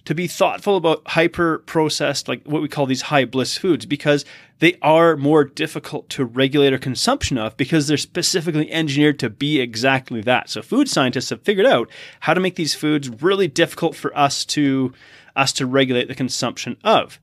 to 0.05 0.13
be 0.13 0.27
thoughtful 0.27 0.77
about 0.77 1.01
hyper 1.07 1.59
processed, 1.59 2.27
like 2.27 2.43
what 2.45 2.61
we 2.61 2.67
call 2.67 2.85
these 2.85 3.03
high 3.03 3.25
bliss 3.25 3.57
foods, 3.57 3.85
because 3.85 4.23
they 4.59 4.77
are 4.81 5.17
more 5.17 5.43
difficult 5.43 6.07
to 6.09 6.23
regulate 6.23 6.71
our 6.71 6.79
consumption 6.79 7.37
of 7.37 7.57
because 7.57 7.87
they're 7.87 7.97
specifically 7.97 8.71
engineered 8.71 9.19
to 9.19 9.29
be 9.29 9.59
exactly 9.59 10.21
that. 10.21 10.49
So 10.49 10.61
food 10.61 10.87
scientists 10.87 11.31
have 11.31 11.41
figured 11.41 11.65
out 11.65 11.89
how 12.21 12.33
to 12.33 12.39
make 12.39 12.55
these 12.55 12.75
foods 12.75 13.09
really 13.21 13.47
difficult 13.47 13.95
for 13.95 14.15
us 14.17 14.45
to 14.45 14.93
us 15.35 15.51
to 15.53 15.65
regulate 15.65 16.07
the 16.07 16.15
consumption 16.15 16.77
of. 16.83 17.19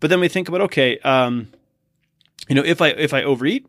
But 0.00 0.10
then 0.10 0.18
we 0.18 0.28
think 0.28 0.48
about 0.48 0.62
okay, 0.62 0.98
um, 1.00 1.52
you 2.48 2.54
know, 2.54 2.64
if 2.64 2.80
I 2.80 2.88
if 2.88 3.12
I 3.14 3.22
overeat, 3.22 3.66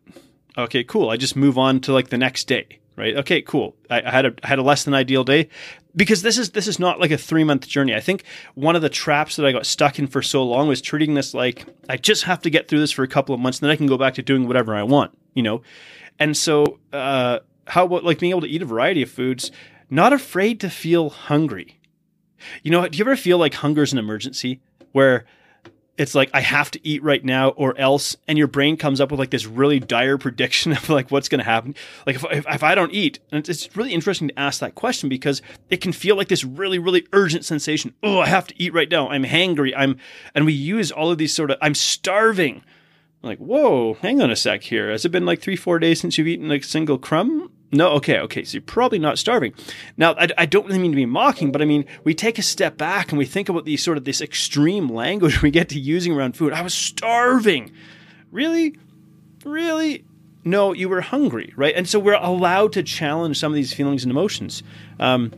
okay, 0.56 0.82
cool. 0.82 1.10
I 1.10 1.16
just 1.16 1.36
move 1.36 1.58
on 1.58 1.80
to 1.80 1.92
like 1.92 2.08
the 2.08 2.18
next 2.18 2.48
day 2.48 2.80
right? 2.96 3.16
Okay, 3.16 3.42
cool. 3.42 3.76
I, 3.90 4.02
I, 4.02 4.10
had 4.10 4.26
a 4.26 4.34
I 4.42 4.48
had 4.48 4.58
a 4.58 4.62
less 4.62 4.84
than 4.84 4.94
ideal 4.94 5.24
day 5.24 5.48
because 5.96 6.22
this 6.22 6.38
is 6.38 6.50
this 6.50 6.66
is 6.66 6.78
not 6.78 7.00
like 7.00 7.10
a 7.10 7.18
three 7.18 7.44
month 7.44 7.66
journey. 7.66 7.94
I 7.94 8.00
think 8.00 8.24
one 8.54 8.76
of 8.76 8.82
the 8.82 8.88
traps 8.88 9.36
that 9.36 9.46
I 9.46 9.52
got 9.52 9.66
stuck 9.66 9.98
in 9.98 10.06
for 10.06 10.22
so 10.22 10.42
long 10.42 10.68
was 10.68 10.80
treating 10.80 11.14
this 11.14 11.34
like 11.34 11.66
I 11.88 11.96
just 11.96 12.24
have 12.24 12.40
to 12.42 12.50
get 12.50 12.68
through 12.68 12.80
this 12.80 12.92
for 12.92 13.02
a 13.02 13.08
couple 13.08 13.34
of 13.34 13.40
months, 13.40 13.58
and 13.58 13.66
then 13.66 13.70
I 13.70 13.76
can 13.76 13.86
go 13.86 13.98
back 13.98 14.14
to 14.14 14.22
doing 14.22 14.46
whatever 14.46 14.74
I 14.74 14.82
want, 14.82 15.16
you 15.34 15.42
know. 15.42 15.62
And 16.18 16.36
so, 16.36 16.78
uh, 16.92 17.40
how 17.66 17.86
about 17.86 18.04
like 18.04 18.18
being 18.18 18.30
able 18.30 18.42
to 18.42 18.48
eat 18.48 18.62
a 18.62 18.66
variety 18.66 19.02
of 19.02 19.10
foods, 19.10 19.50
not 19.90 20.12
afraid 20.12 20.60
to 20.60 20.70
feel 20.70 21.10
hungry. 21.10 21.80
You 22.62 22.70
know, 22.70 22.86
do 22.86 22.98
you 22.98 23.04
ever 23.04 23.16
feel 23.16 23.38
like 23.38 23.54
hunger 23.54 23.82
is 23.82 23.92
an 23.92 23.98
emergency 23.98 24.60
where 24.92 25.24
it's 25.96 26.14
like 26.14 26.30
I 26.34 26.40
have 26.40 26.70
to 26.72 26.86
eat 26.86 27.02
right 27.02 27.24
now 27.24 27.50
or 27.50 27.78
else, 27.78 28.16
and 28.26 28.36
your 28.36 28.46
brain 28.46 28.76
comes 28.76 29.00
up 29.00 29.10
with 29.10 29.20
like 29.20 29.30
this 29.30 29.46
really 29.46 29.78
dire 29.78 30.18
prediction 30.24 30.72
of 30.72 30.88
like 30.88 31.10
what's 31.10 31.28
going 31.28 31.38
to 31.38 31.44
happen. 31.44 31.74
Like 32.06 32.16
if, 32.16 32.24
if, 32.30 32.46
if 32.48 32.62
I 32.62 32.74
don't 32.74 32.92
eat, 32.92 33.20
and 33.30 33.48
it's, 33.48 33.64
really 33.76 33.92
interesting 33.92 34.28
to 34.28 34.38
ask 34.38 34.60
that 34.60 34.74
question 34.74 35.08
because 35.08 35.42
it 35.68 35.80
can 35.80 35.92
feel 35.92 36.16
like 36.16 36.28
this 36.28 36.44
really 36.44 36.78
really 36.78 37.06
urgent 37.12 37.44
sensation. 37.44 37.94
Oh, 38.02 38.20
I 38.20 38.26
have 38.26 38.46
to 38.48 38.54
eat 38.62 38.74
right 38.74 38.90
now. 38.90 39.08
I'm 39.08 39.24
hangry. 39.24 39.72
I'm, 39.76 39.98
and 40.34 40.44
we 40.44 40.52
use 40.52 40.92
all 40.92 41.10
of 41.10 41.18
these 41.18 41.34
sort 41.34 41.50
of 41.50 41.58
I'm 41.60 41.74
starving. 41.74 42.62
I'm 43.22 43.28
like 43.28 43.38
whoa, 43.38 43.94
hang 43.94 44.20
on 44.20 44.30
a 44.30 44.36
sec 44.36 44.62
here. 44.62 44.90
Has 44.90 45.04
it 45.04 45.10
been 45.10 45.26
like 45.26 45.40
three 45.40 45.56
four 45.56 45.78
days 45.78 46.00
since 46.00 46.18
you've 46.18 46.28
eaten 46.28 46.48
like 46.48 46.62
a 46.62 46.66
single 46.66 46.98
crumb? 46.98 47.50
No, 47.74 47.90
okay, 47.94 48.20
okay. 48.20 48.44
So 48.44 48.54
you're 48.54 48.62
probably 48.62 49.00
not 49.00 49.18
starving. 49.18 49.52
Now, 49.96 50.14
I, 50.14 50.28
I, 50.38 50.46
don't 50.46 50.66
really 50.66 50.78
mean 50.78 50.92
to 50.92 50.96
be 50.96 51.06
mocking, 51.06 51.50
but 51.50 51.60
I 51.60 51.64
mean, 51.64 51.84
we 52.04 52.14
take 52.14 52.38
a 52.38 52.42
step 52.42 52.78
back 52.78 53.10
and 53.10 53.18
we 53.18 53.26
think 53.26 53.48
about 53.48 53.64
these 53.64 53.82
sort 53.82 53.98
of 53.98 54.04
this 54.04 54.20
extreme 54.20 54.88
language 54.88 55.42
we 55.42 55.50
get 55.50 55.68
to 55.70 55.80
using 55.80 56.12
around 56.12 56.36
food. 56.36 56.52
I 56.52 56.62
was 56.62 56.72
starving. 56.72 57.72
Really? 58.30 58.76
Really? 59.44 60.04
No, 60.44 60.72
you 60.72 60.88
were 60.88 61.00
hungry, 61.00 61.52
right? 61.56 61.74
And 61.74 61.88
so 61.88 61.98
we're 61.98 62.14
allowed 62.14 62.72
to 62.74 62.82
challenge 62.82 63.40
some 63.40 63.50
of 63.50 63.56
these 63.56 63.72
feelings 63.74 64.04
and 64.04 64.10
emotions. 64.10 64.62
Um, 65.00 65.32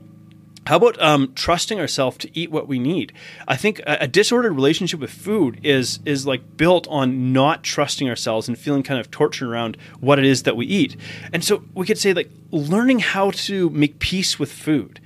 how 0.66 0.76
about 0.76 1.00
um, 1.00 1.32
trusting 1.35 1.78
ourselves 1.78 2.16
to 2.18 2.38
eat 2.38 2.50
what 2.50 2.66
we 2.66 2.78
need? 2.80 3.12
I 3.46 3.56
think 3.56 3.78
a, 3.80 3.99
a, 4.02 4.08
disordered 4.08 4.52
relationship 4.52 4.99
with 4.99 5.11
food 5.11 5.61
is 5.62 6.00
is 6.04 6.26
like 6.26 6.56
built 6.56 6.88
on 6.88 7.32
not 7.32 7.62
trusting 7.62 8.08
ourselves 8.08 8.49
and 8.49 8.58
feeling 8.58 8.82
kind 8.82 8.99
of 8.99 9.11
tortured 9.11 9.49
around 9.49 9.76
what 10.00 10.18
it 10.18 10.25
is 10.25 10.42
that 10.42 10.56
we 10.56 10.66
eat. 10.66 10.96
And 11.32 11.44
so 11.44 11.62
we 11.75 11.87
could 11.87 11.99
say 11.99 12.12
like 12.12 12.30
learning 12.50 12.99
how 12.99 13.30
to 13.30 13.70
make 13.70 14.00
peace 14.00 14.38
with 14.38 14.50
food 14.50 15.00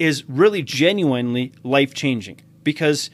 is 0.00 0.28
really 0.28 0.62
genuinely 0.62 1.52
life 1.62 1.94
changing 1.94 2.40
because 2.64 3.08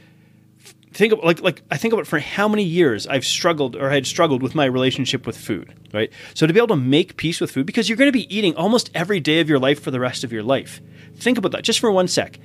think 0.93 1.13
of 1.13 1.21
like 1.21 1.41
like 1.41 1.63
I 1.71 1.77
think 1.77 1.95
about 1.95 2.07
for 2.07 2.19
how 2.19 2.49
many 2.49 2.65
years 2.65 3.07
I've 3.07 3.25
struggled 3.25 3.77
or 3.77 3.91
had 3.91 4.07
struggled 4.07 4.43
with 4.43 4.55
my 4.55 4.65
relationship 4.65 5.27
with 5.27 5.37
food, 5.37 5.75
right? 5.93 6.11
So 6.35 6.47
to 6.47 6.53
be 6.53 6.59
able 6.59 6.69
to 6.69 6.77
make 6.77 7.17
peace 7.17 7.41
with 7.41 7.51
food 7.51 7.67
because 7.67 7.89
you're 7.89 7.97
going 7.97 8.09
to 8.09 8.13
be 8.13 8.35
eating 8.35 8.55
almost 8.57 8.91
every 8.95 9.21
day 9.21 9.41
of 9.41 9.49
your 9.49 9.59
life 9.59 9.81
for 9.81 9.91
the 9.91 10.01
rest 10.01 10.25
of 10.25 10.33
your 10.33 10.43
life. 10.43 10.81
Think 11.17 11.39
about 11.39 11.53
that 11.53 11.63
just 11.63 11.81
for 11.81 11.91
one 11.91 12.09
sec. 12.09 12.39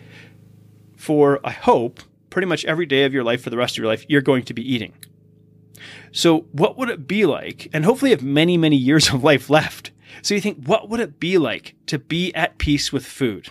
For 0.96 1.40
I 1.44 1.52
hope 1.52 2.02
pretty 2.30 2.48
much 2.48 2.66
every 2.66 2.86
day 2.86 3.06
of 3.06 3.14
your 3.14 3.24
life 3.24 3.42
for 3.42 3.50
the 3.50 3.58
rest 3.58 3.76
of 3.76 3.78
your 3.82 3.88
life 3.88 4.06
you're 4.08 4.22
going 4.22 4.44
to 4.44 4.54
be 4.54 4.74
eating. 4.74 4.94
So 6.12 6.42
what 6.52 6.78
would 6.78 6.90
it 6.90 7.08
be 7.08 7.26
like? 7.26 7.70
And 7.74 7.86
hopefully 7.86 8.12
have 8.12 8.24
many 8.24 8.58
many 8.58 8.78
years 8.78 9.10
of 9.10 9.24
life 9.24 9.50
left. 9.50 9.92
So 10.22 10.34
you 10.34 10.42
think 10.42 10.66
what 10.66 10.90
would 10.90 11.00
it 11.00 11.20
be 11.20 11.38
like 11.38 11.76
to 11.88 12.00
be 12.00 12.34
at 12.36 12.58
peace 12.58 12.94
with 12.94 13.06
food? 13.06 13.50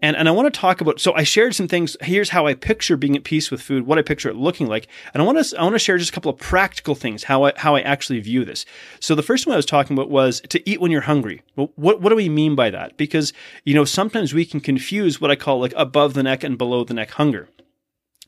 And, 0.00 0.16
and 0.16 0.28
I 0.28 0.32
want 0.32 0.52
to 0.52 0.60
talk 0.60 0.80
about, 0.80 1.00
so 1.00 1.12
I 1.14 1.22
shared 1.22 1.54
some 1.54 1.68
things. 1.68 1.96
Here's 2.00 2.30
how 2.30 2.46
I 2.46 2.54
picture 2.54 2.96
being 2.96 3.16
at 3.16 3.24
peace 3.24 3.50
with 3.50 3.60
food, 3.60 3.86
what 3.86 3.98
I 3.98 4.02
picture 4.02 4.28
it 4.28 4.36
looking 4.36 4.66
like. 4.66 4.88
And 5.12 5.22
I 5.22 5.26
want 5.26 5.44
to, 5.44 5.58
I 5.58 5.62
want 5.62 5.74
to 5.74 5.78
share 5.78 5.98
just 5.98 6.10
a 6.10 6.14
couple 6.14 6.32
of 6.32 6.38
practical 6.38 6.94
things, 6.94 7.24
how 7.24 7.44
I, 7.44 7.52
how 7.56 7.74
I 7.74 7.80
actually 7.80 8.20
view 8.20 8.44
this. 8.44 8.64
So 9.00 9.14
the 9.14 9.22
first 9.22 9.46
one 9.46 9.54
I 9.54 9.56
was 9.56 9.66
talking 9.66 9.96
about 9.96 10.10
was 10.10 10.40
to 10.48 10.68
eat 10.68 10.80
when 10.80 10.90
you're 10.90 11.02
hungry. 11.02 11.42
Well, 11.56 11.72
what, 11.76 12.00
what 12.00 12.10
do 12.10 12.16
we 12.16 12.28
mean 12.28 12.54
by 12.54 12.70
that? 12.70 12.96
Because, 12.96 13.32
you 13.64 13.74
know, 13.74 13.84
sometimes 13.84 14.32
we 14.32 14.44
can 14.44 14.60
confuse 14.60 15.20
what 15.20 15.30
I 15.30 15.36
call 15.36 15.60
like 15.60 15.74
above 15.76 16.14
the 16.14 16.22
neck 16.22 16.44
and 16.44 16.56
below 16.56 16.84
the 16.84 16.94
neck 16.94 17.12
hunger. 17.12 17.48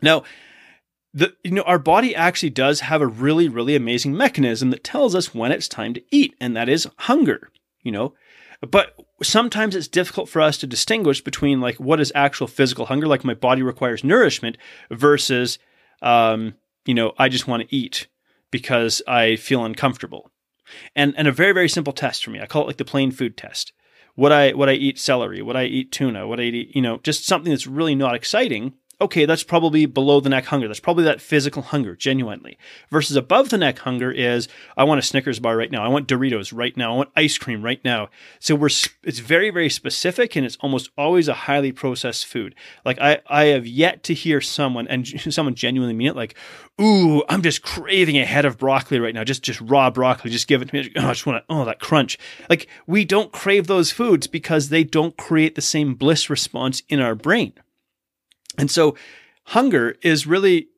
Now, 0.02 0.24
the 1.12 1.34
you 1.42 1.50
know 1.50 1.62
our 1.62 1.78
body 1.78 2.14
actually 2.14 2.50
does 2.50 2.80
have 2.80 3.00
a 3.00 3.06
really 3.06 3.48
really 3.48 3.74
amazing 3.74 4.16
mechanism 4.16 4.70
that 4.70 4.84
tells 4.84 5.14
us 5.14 5.34
when 5.34 5.52
it's 5.52 5.68
time 5.68 5.94
to 5.94 6.02
eat 6.10 6.34
and 6.40 6.56
that 6.56 6.68
is 6.68 6.88
hunger 6.98 7.50
you 7.82 7.90
know 7.90 8.14
but 8.70 8.94
sometimes 9.22 9.74
it's 9.74 9.88
difficult 9.88 10.28
for 10.28 10.40
us 10.40 10.58
to 10.58 10.66
distinguish 10.66 11.22
between 11.22 11.60
like 11.60 11.76
what 11.76 12.00
is 12.00 12.12
actual 12.14 12.46
physical 12.46 12.86
hunger, 12.86 13.06
like 13.06 13.24
my 13.24 13.34
body 13.34 13.62
requires 13.62 14.04
nourishment, 14.04 14.56
versus, 14.90 15.58
um, 16.02 16.54
you 16.84 16.94
know, 16.94 17.12
I 17.18 17.28
just 17.28 17.46
want 17.46 17.62
to 17.62 17.74
eat 17.74 18.06
because 18.50 19.02
I 19.06 19.36
feel 19.36 19.64
uncomfortable. 19.64 20.30
And 20.94 21.14
and 21.16 21.26
a 21.26 21.32
very 21.32 21.52
very 21.52 21.68
simple 21.68 21.92
test 21.92 22.24
for 22.24 22.30
me. 22.30 22.40
I 22.40 22.46
call 22.46 22.62
it 22.62 22.66
like 22.68 22.76
the 22.76 22.84
plain 22.84 23.10
food 23.10 23.36
test. 23.36 23.72
Would 24.16 24.32
I 24.32 24.52
would 24.52 24.68
I 24.68 24.74
eat 24.74 24.98
celery? 24.98 25.42
Would 25.42 25.56
I 25.56 25.64
eat 25.64 25.92
tuna? 25.92 26.26
Would 26.26 26.40
I 26.40 26.44
eat 26.44 26.76
you 26.76 26.82
know 26.82 26.98
just 27.02 27.26
something 27.26 27.50
that's 27.50 27.66
really 27.66 27.94
not 27.94 28.14
exciting? 28.14 28.74
Okay, 29.00 29.24
that's 29.24 29.42
probably 29.42 29.86
below 29.86 30.20
the 30.20 30.28
neck 30.28 30.46
hunger. 30.46 30.68
That's 30.68 30.80
probably 30.80 31.04
that 31.04 31.20
physical 31.20 31.62
hunger, 31.62 31.96
genuinely. 31.96 32.58
Versus 32.90 33.16
above 33.16 33.48
the 33.48 33.58
neck 33.58 33.78
hunger 33.78 34.10
is 34.12 34.48
I 34.76 34.84
want 34.84 34.98
a 34.98 35.02
Snickers 35.02 35.40
bar 35.40 35.56
right 35.56 35.70
now. 35.70 35.84
I 35.84 35.88
want 35.88 36.06
Doritos 36.06 36.52
right 36.54 36.76
now. 36.76 36.92
I 36.92 36.96
want 36.96 37.10
ice 37.16 37.38
cream 37.38 37.62
right 37.62 37.82
now. 37.84 38.10
So 38.38 38.54
we're 38.54 38.68
it's 39.02 39.18
very 39.18 39.50
very 39.50 39.70
specific 39.70 40.36
and 40.36 40.44
it's 40.44 40.56
almost 40.60 40.90
always 40.98 41.28
a 41.28 41.34
highly 41.34 41.72
processed 41.72 42.26
food. 42.26 42.54
Like 42.84 42.98
I 43.00 43.20
I 43.26 43.44
have 43.46 43.66
yet 43.66 44.02
to 44.04 44.14
hear 44.14 44.40
someone 44.40 44.86
and 44.88 45.06
someone 45.34 45.54
genuinely 45.54 45.94
mean 45.94 46.08
it 46.08 46.16
like, 46.16 46.34
"Ooh, 46.80 47.22
I'm 47.28 47.42
just 47.42 47.62
craving 47.62 48.18
a 48.18 48.24
head 48.26 48.44
of 48.44 48.58
broccoli 48.58 49.00
right 49.00 49.14
now. 49.14 49.24
Just 49.24 49.42
just 49.42 49.60
raw 49.60 49.90
broccoli. 49.90 50.30
Just 50.30 50.48
give 50.48 50.62
it 50.62 50.68
to 50.68 50.74
me. 50.74 50.92
Oh, 50.96 51.08
I 51.08 51.12
just 51.12 51.26
want 51.26 51.42
to 51.42 51.54
oh 51.54 51.64
that 51.64 51.80
crunch." 51.80 52.18
Like 52.48 52.68
we 52.86 53.04
don't 53.04 53.32
crave 53.32 53.66
those 53.66 53.90
foods 53.90 54.26
because 54.26 54.68
they 54.68 54.84
don't 54.84 55.16
create 55.16 55.54
the 55.54 55.62
same 55.62 55.94
bliss 55.94 56.28
response 56.28 56.82
in 56.88 57.00
our 57.00 57.14
brain. 57.14 57.54
And 58.58 58.70
so 58.70 58.96
hunger 59.44 59.96
is 60.02 60.26
really 60.26 60.68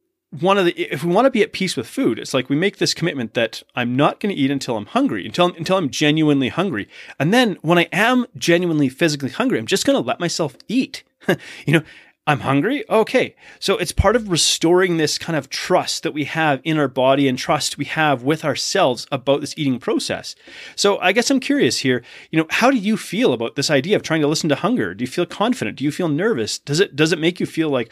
one 0.41 0.57
of 0.57 0.65
the 0.65 0.73
if 0.73 1.05
we 1.05 1.13
want 1.13 1.27
to 1.27 1.31
be 1.31 1.43
at 1.43 1.53
peace 1.53 1.77
with 1.77 1.87
food, 1.87 2.19
it's 2.19 2.33
like 2.33 2.49
we 2.49 2.57
make 2.57 2.79
this 2.79 2.95
commitment 2.95 3.35
that 3.35 3.63
I'm 3.77 3.95
not 3.95 4.19
going 4.19 4.35
to 4.35 4.41
eat 4.41 4.51
until 4.51 4.77
I'm 4.77 4.87
hungry, 4.87 5.27
until 5.27 5.55
until 5.55 5.77
I'm 5.77 5.91
genuinely 5.91 6.49
hungry. 6.49 6.89
And 7.19 7.35
then 7.35 7.59
when 7.61 7.79
I 7.79 7.89
am 7.93 8.27
genuinely 8.37 8.89
physically 8.89 9.31
hungry, 9.31 9.59
I'm 9.59 9.67
just 9.67 9.85
going 9.85 10.01
to 10.01 10.07
let 10.07 10.21
myself 10.21 10.57
eat. 10.69 11.03
you 11.67 11.75
know, 11.75 11.83
I'm 12.25 12.41
hungry. 12.41 12.89
Okay. 12.89 13.35
So 13.59 13.77
it's 13.77 13.91
part 13.91 14.15
of 14.15 14.31
restoring 14.31 14.97
this 14.97 15.19
kind 15.19 15.37
of 15.37 15.49
trust 15.49 16.05
that 16.05 16.15
we 16.15 16.25
have 16.25 16.61
in 16.63 16.79
our 16.79 16.87
body 16.87 17.27
and 17.27 17.37
trust 17.37 17.79
we 17.79 17.85
have 17.87 18.23
with 18.23 18.45
ourselves 18.45 19.09
about 19.11 19.41
this 19.41 19.55
eating 19.57 19.81
process. 19.81 20.37
So 20.77 21.01
I 21.01 21.11
guess 21.11 21.31
I'm 21.31 21.41
curious 21.41 21.79
here, 21.79 22.05
you 22.31 22.39
know, 22.39 22.47
how 22.49 22.71
do 22.71 22.77
you 22.77 22.97
feel 22.97 23.33
about 23.33 23.57
this 23.57 23.71
idea 23.71 23.97
of 23.97 24.03
trying 24.03 24.21
to 24.21 24.29
listen 24.29 24.49
to 24.51 24.55
hunger? 24.55 24.95
Do 24.95 25.03
you 25.03 25.11
feel 25.11 25.27
confident? 25.27 25.79
Do 25.79 25.85
you 25.85 25.91
feel 25.91 26.09
nervous? 26.09 26.61
Does 26.61 26.79
it 26.79 26.95
does 26.95 27.11
it 27.11 27.19
make 27.19 27.41
you 27.41 27.47
feel 27.47 27.71
like, 27.71 27.91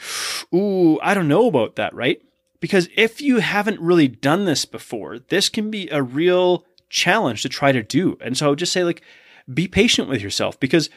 "Ooh, 0.55 1.01
I 1.01 1.13
don't 1.15 1.29
know 1.29 1.49
about 1.49 1.75
that," 1.75 1.93
right? 1.93 2.23
Because 2.61 2.89
if 2.97 3.21
you 3.21 3.39
haven't 3.39 3.81
really 3.81 4.07
done 4.07 4.45
this 4.45 4.65
before, 4.65 5.19
this 5.19 5.49
can 5.49 5.73
be 5.73 5.89
a 5.89 6.03
real 6.05 6.65
challenge 6.89 7.43
to 7.43 7.49
try 7.49 7.73
to 7.73 7.83
do. 7.83 8.17
And 8.21 8.37
so 8.37 8.47
I 8.47 8.51
would 8.51 8.61
just 8.61 8.73
say 8.73 8.85
like 8.85 9.03
be 9.53 9.67
patient 9.67 10.09
with 10.09 10.23
yourself 10.23 10.61
because 10.61 10.89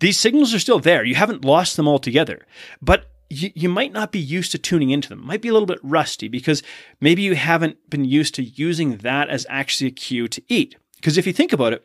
these 0.00 0.18
signals 0.18 0.54
are 0.54 0.58
still 0.58 0.78
there. 0.78 1.04
You 1.04 1.14
haven't 1.14 1.44
lost 1.44 1.76
them 1.76 1.88
altogether, 1.88 2.46
but 2.80 3.10
you, 3.30 3.50
you 3.54 3.68
might 3.68 3.92
not 3.92 4.12
be 4.12 4.18
used 4.18 4.52
to 4.52 4.58
tuning 4.58 4.90
into 4.90 5.08
them. 5.08 5.20
It 5.20 5.26
might 5.26 5.42
be 5.42 5.48
a 5.48 5.52
little 5.52 5.66
bit 5.66 5.80
rusty 5.82 6.28
because 6.28 6.62
maybe 7.00 7.22
you 7.22 7.34
haven't 7.34 7.90
been 7.90 8.04
used 8.04 8.34
to 8.36 8.42
using 8.42 8.98
that 8.98 9.28
as 9.28 9.46
actually 9.48 9.88
a 9.88 9.92
cue 9.92 10.28
to 10.28 10.42
eat. 10.48 10.76
Because 10.96 11.18
if 11.18 11.26
you 11.26 11.32
think 11.32 11.52
about 11.52 11.72
it, 11.72 11.84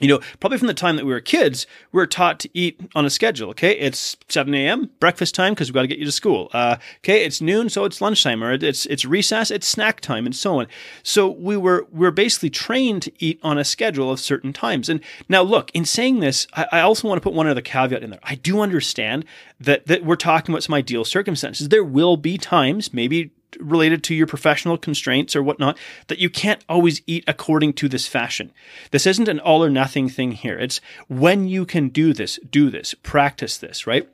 you 0.00 0.08
know, 0.08 0.20
probably 0.40 0.58
from 0.58 0.66
the 0.66 0.74
time 0.74 0.96
that 0.96 1.06
we 1.06 1.12
were 1.12 1.20
kids, 1.20 1.66
we 1.90 1.96
were 1.96 2.06
taught 2.06 2.38
to 2.40 2.50
eat 2.52 2.78
on 2.94 3.06
a 3.06 3.10
schedule. 3.10 3.48
Okay, 3.50 3.72
it's 3.72 4.16
7 4.28 4.52
a.m. 4.54 4.90
breakfast 5.00 5.34
time 5.34 5.54
because 5.54 5.68
we've 5.68 5.74
got 5.74 5.82
to 5.82 5.88
get 5.88 5.98
you 5.98 6.04
to 6.04 6.12
school. 6.12 6.50
Uh, 6.52 6.76
okay, 6.98 7.24
it's 7.24 7.40
noon, 7.40 7.70
so 7.70 7.86
it's 7.86 8.00
lunchtime, 8.00 8.44
or 8.44 8.52
it's 8.52 8.84
it's 8.86 9.06
recess, 9.06 9.50
it's 9.50 9.66
snack 9.66 10.02
time, 10.02 10.26
and 10.26 10.36
so 10.36 10.60
on. 10.60 10.66
So 11.02 11.30
we 11.30 11.56
were 11.56 11.86
we 11.90 12.06
are 12.06 12.10
basically 12.10 12.50
trained 12.50 13.02
to 13.02 13.12
eat 13.24 13.40
on 13.42 13.56
a 13.56 13.64
schedule 13.64 14.10
of 14.10 14.20
certain 14.20 14.52
times. 14.52 14.90
And 14.90 15.00
now, 15.30 15.40
look, 15.40 15.70
in 15.72 15.86
saying 15.86 16.20
this, 16.20 16.46
I, 16.52 16.66
I 16.72 16.80
also 16.80 17.08
want 17.08 17.16
to 17.16 17.22
put 17.22 17.32
one 17.32 17.46
other 17.46 17.62
caveat 17.62 18.02
in 18.02 18.10
there. 18.10 18.20
I 18.22 18.34
do 18.34 18.60
understand 18.60 19.24
that 19.58 19.86
that 19.86 20.04
we're 20.04 20.16
talking 20.16 20.52
about 20.54 20.62
some 20.62 20.74
ideal 20.74 21.06
circumstances. 21.06 21.70
There 21.70 21.84
will 21.84 22.18
be 22.18 22.36
times, 22.36 22.92
maybe 22.92 23.30
related 23.60 24.02
to 24.04 24.14
your 24.14 24.26
professional 24.26 24.78
constraints 24.78 25.34
or 25.36 25.42
whatnot 25.42 25.78
that 26.08 26.18
you 26.18 26.30
can't 26.30 26.64
always 26.68 27.02
eat 27.06 27.24
according 27.26 27.72
to 27.74 27.88
this 27.88 28.06
fashion. 28.06 28.52
This 28.90 29.06
isn't 29.06 29.28
an 29.28 29.40
all 29.40 29.64
or 29.64 29.70
nothing 29.70 30.08
thing 30.08 30.32
here. 30.32 30.58
It's 30.58 30.80
when 31.08 31.48
you 31.48 31.66
can 31.66 31.88
do 31.88 32.12
this, 32.12 32.38
do 32.50 32.70
this, 32.70 32.94
practice 33.02 33.58
this, 33.58 33.86
right? 33.86 34.08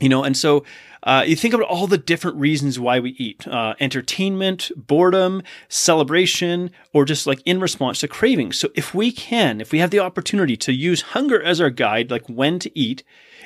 You 0.00 0.08
know, 0.08 0.22
and 0.22 0.36
so 0.36 0.64
uh, 1.02 1.24
you 1.26 1.36
think 1.36 1.54
about 1.54 1.66
all 1.66 1.86
the 1.86 1.98
different 1.98 2.36
reasons 2.36 2.78
why 2.78 3.00
we 3.00 3.10
eat 3.12 3.46
uh, 3.48 3.74
entertainment, 3.80 4.70
boredom, 4.76 5.42
celebration, 5.68 6.70
or 6.92 7.04
just 7.04 7.26
like 7.26 7.40
in 7.44 7.60
response 7.60 8.00
to 8.00 8.08
cravings. 8.08 8.58
So 8.58 8.68
if 8.74 8.94
we 8.94 9.10
can, 9.10 9.60
if 9.60 9.72
we 9.72 9.78
have 9.78 9.90
the 9.90 10.00
opportunity 10.00 10.56
to 10.58 10.72
use 10.72 11.02
hunger 11.02 11.42
as 11.42 11.60
our 11.60 11.70
guide, 11.70 12.10
like 12.10 12.28
when 12.28 12.58
to 12.60 12.78
eat, 12.78 13.02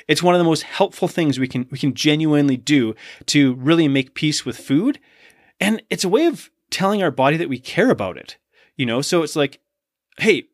it's 0.07 0.23
one 0.23 0.35
of 0.35 0.39
the 0.39 0.45
most 0.45 0.63
helpful 0.63 1.07
things 1.07 1.39
we 1.39 1.47
can 1.47 1.67
we 1.71 1.77
can 1.77 1.93
genuinely 1.93 2.57
do 2.57 2.95
to 3.27 3.53
really 3.55 3.87
make 3.87 4.13
peace 4.13 4.45
with 4.45 4.57
food 4.57 4.99
and 5.59 5.81
it's 5.89 6.03
a 6.03 6.09
way 6.09 6.25
of 6.25 6.49
telling 6.69 7.03
our 7.03 7.11
body 7.11 7.37
that 7.37 7.49
we 7.49 7.59
care 7.59 7.89
about 7.89 8.17
it, 8.17 8.37
you 8.75 8.85
know? 8.85 9.01
So 9.01 9.23
it's 9.23 9.35
like, 9.35 9.59
hey, 10.17 10.45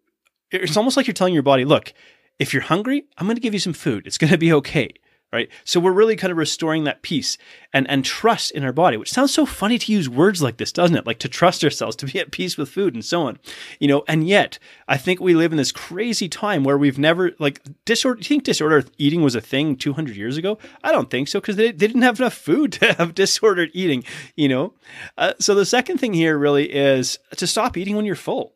it's 0.51 0.77
almost 0.77 0.98
like 0.98 1.08
you're 1.08 1.13
telling 1.13 1.34
your 1.34 1.44
body, 1.44 1.65
look, 1.65 1.94
if 2.39 2.53
you're 2.53 2.63
hungry, 2.63 3.06
I'm 3.18 3.27
going 3.27 3.36
to 3.36 3.41
give 3.41 3.53
you 3.53 3.60
some 3.60 3.74
food. 3.74 4.08
It's 4.08 4.18
going 4.18 4.32
to 4.32 4.38
be 4.38 4.53
okay 4.53 4.94
right? 5.31 5.50
So 5.63 5.79
we're 5.79 5.91
really 5.91 6.15
kind 6.15 6.31
of 6.31 6.38
restoring 6.38 6.86
that 6.86 7.03
peace 7.03 7.38
and, 7.71 7.88
and 7.89 8.03
trust 8.03 8.51
in 8.51 8.63
our 8.63 8.74
body, 8.74 8.98
which 8.98 9.12
sounds 9.12 9.33
so 9.33 9.45
funny 9.45 9.77
to 9.77 9.91
use 9.91 10.09
words 10.09 10.41
like 10.41 10.57
this, 10.57 10.71
doesn't 10.71 10.95
it? 10.95 11.05
Like 11.05 11.19
to 11.19 11.29
trust 11.29 11.63
ourselves, 11.63 11.95
to 11.98 12.07
be 12.07 12.19
at 12.19 12.31
peace 12.31 12.57
with 12.57 12.69
food 12.69 12.95
and 12.95 13.05
so 13.05 13.21
on, 13.24 13.39
you 13.79 13.88
know, 13.88 14.03
and 14.07 14.27
yet 14.27 14.57
I 14.88 14.98
think 14.98 15.19
we 15.19 15.36
live 15.36 15.51
in 15.51 15.57
this 15.57 15.71
crazy 15.71 16.27
time 16.27 16.63
where 16.63 16.77
we've 16.77 16.98
never 16.98 17.31
like 17.38 17.62
disorder. 17.86 18.21
Think 18.24 18.43
disordered 18.43 18.89
eating 18.98 19.21
was 19.21 19.36
a 19.36 19.41
thing 19.41 19.75
200 19.75 20.15
years 20.15 20.38
ago? 20.38 20.57
I 20.83 20.91
don't 20.91 21.12
think 21.12 21.27
so 21.27 21.39
because 21.39 21.55
they, 21.57 21.71
they 21.71 21.88
didn't 21.88 22.01
have 22.01 22.19
enough 22.19 22.33
food 22.33 22.71
to 22.74 22.93
have 22.93 23.13
disordered 23.13 23.69
eating, 23.74 24.03
you 24.36 24.48
know? 24.48 24.74
Uh, 25.17 25.33
so 25.39 25.53
the 25.53 25.65
second 25.65 26.00
thing 26.00 26.13
here 26.13 26.38
really 26.38 26.74
is 26.74 27.19
to 27.38 27.45
stop 27.45 27.77
eating 27.77 27.95
when 27.95 28.05
you're 28.05 28.15
full. 28.15 28.53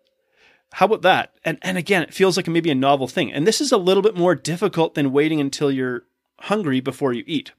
How 0.73 0.87
about 0.87 1.03
that? 1.03 1.33
And 1.45 1.59
and 1.61 1.77
again, 1.77 2.01
it 2.01 2.15
feels 2.15 2.35
like 2.35 2.47
maybe 2.47 2.71
a 2.71 2.75
novel 2.75 3.07
thing. 3.07 3.31
And 3.31 3.45
this 3.45 3.61
is 3.61 3.71
a 3.71 3.77
little 3.77 4.01
bit 4.01 4.17
more 4.17 4.33
difficult 4.33 4.95
than 4.95 5.11
waiting 5.11 5.39
until 5.39 5.71
you're 5.71 6.03
hungry 6.43 6.79
before 6.79 7.13
you 7.13 7.23
eat. 7.27 7.51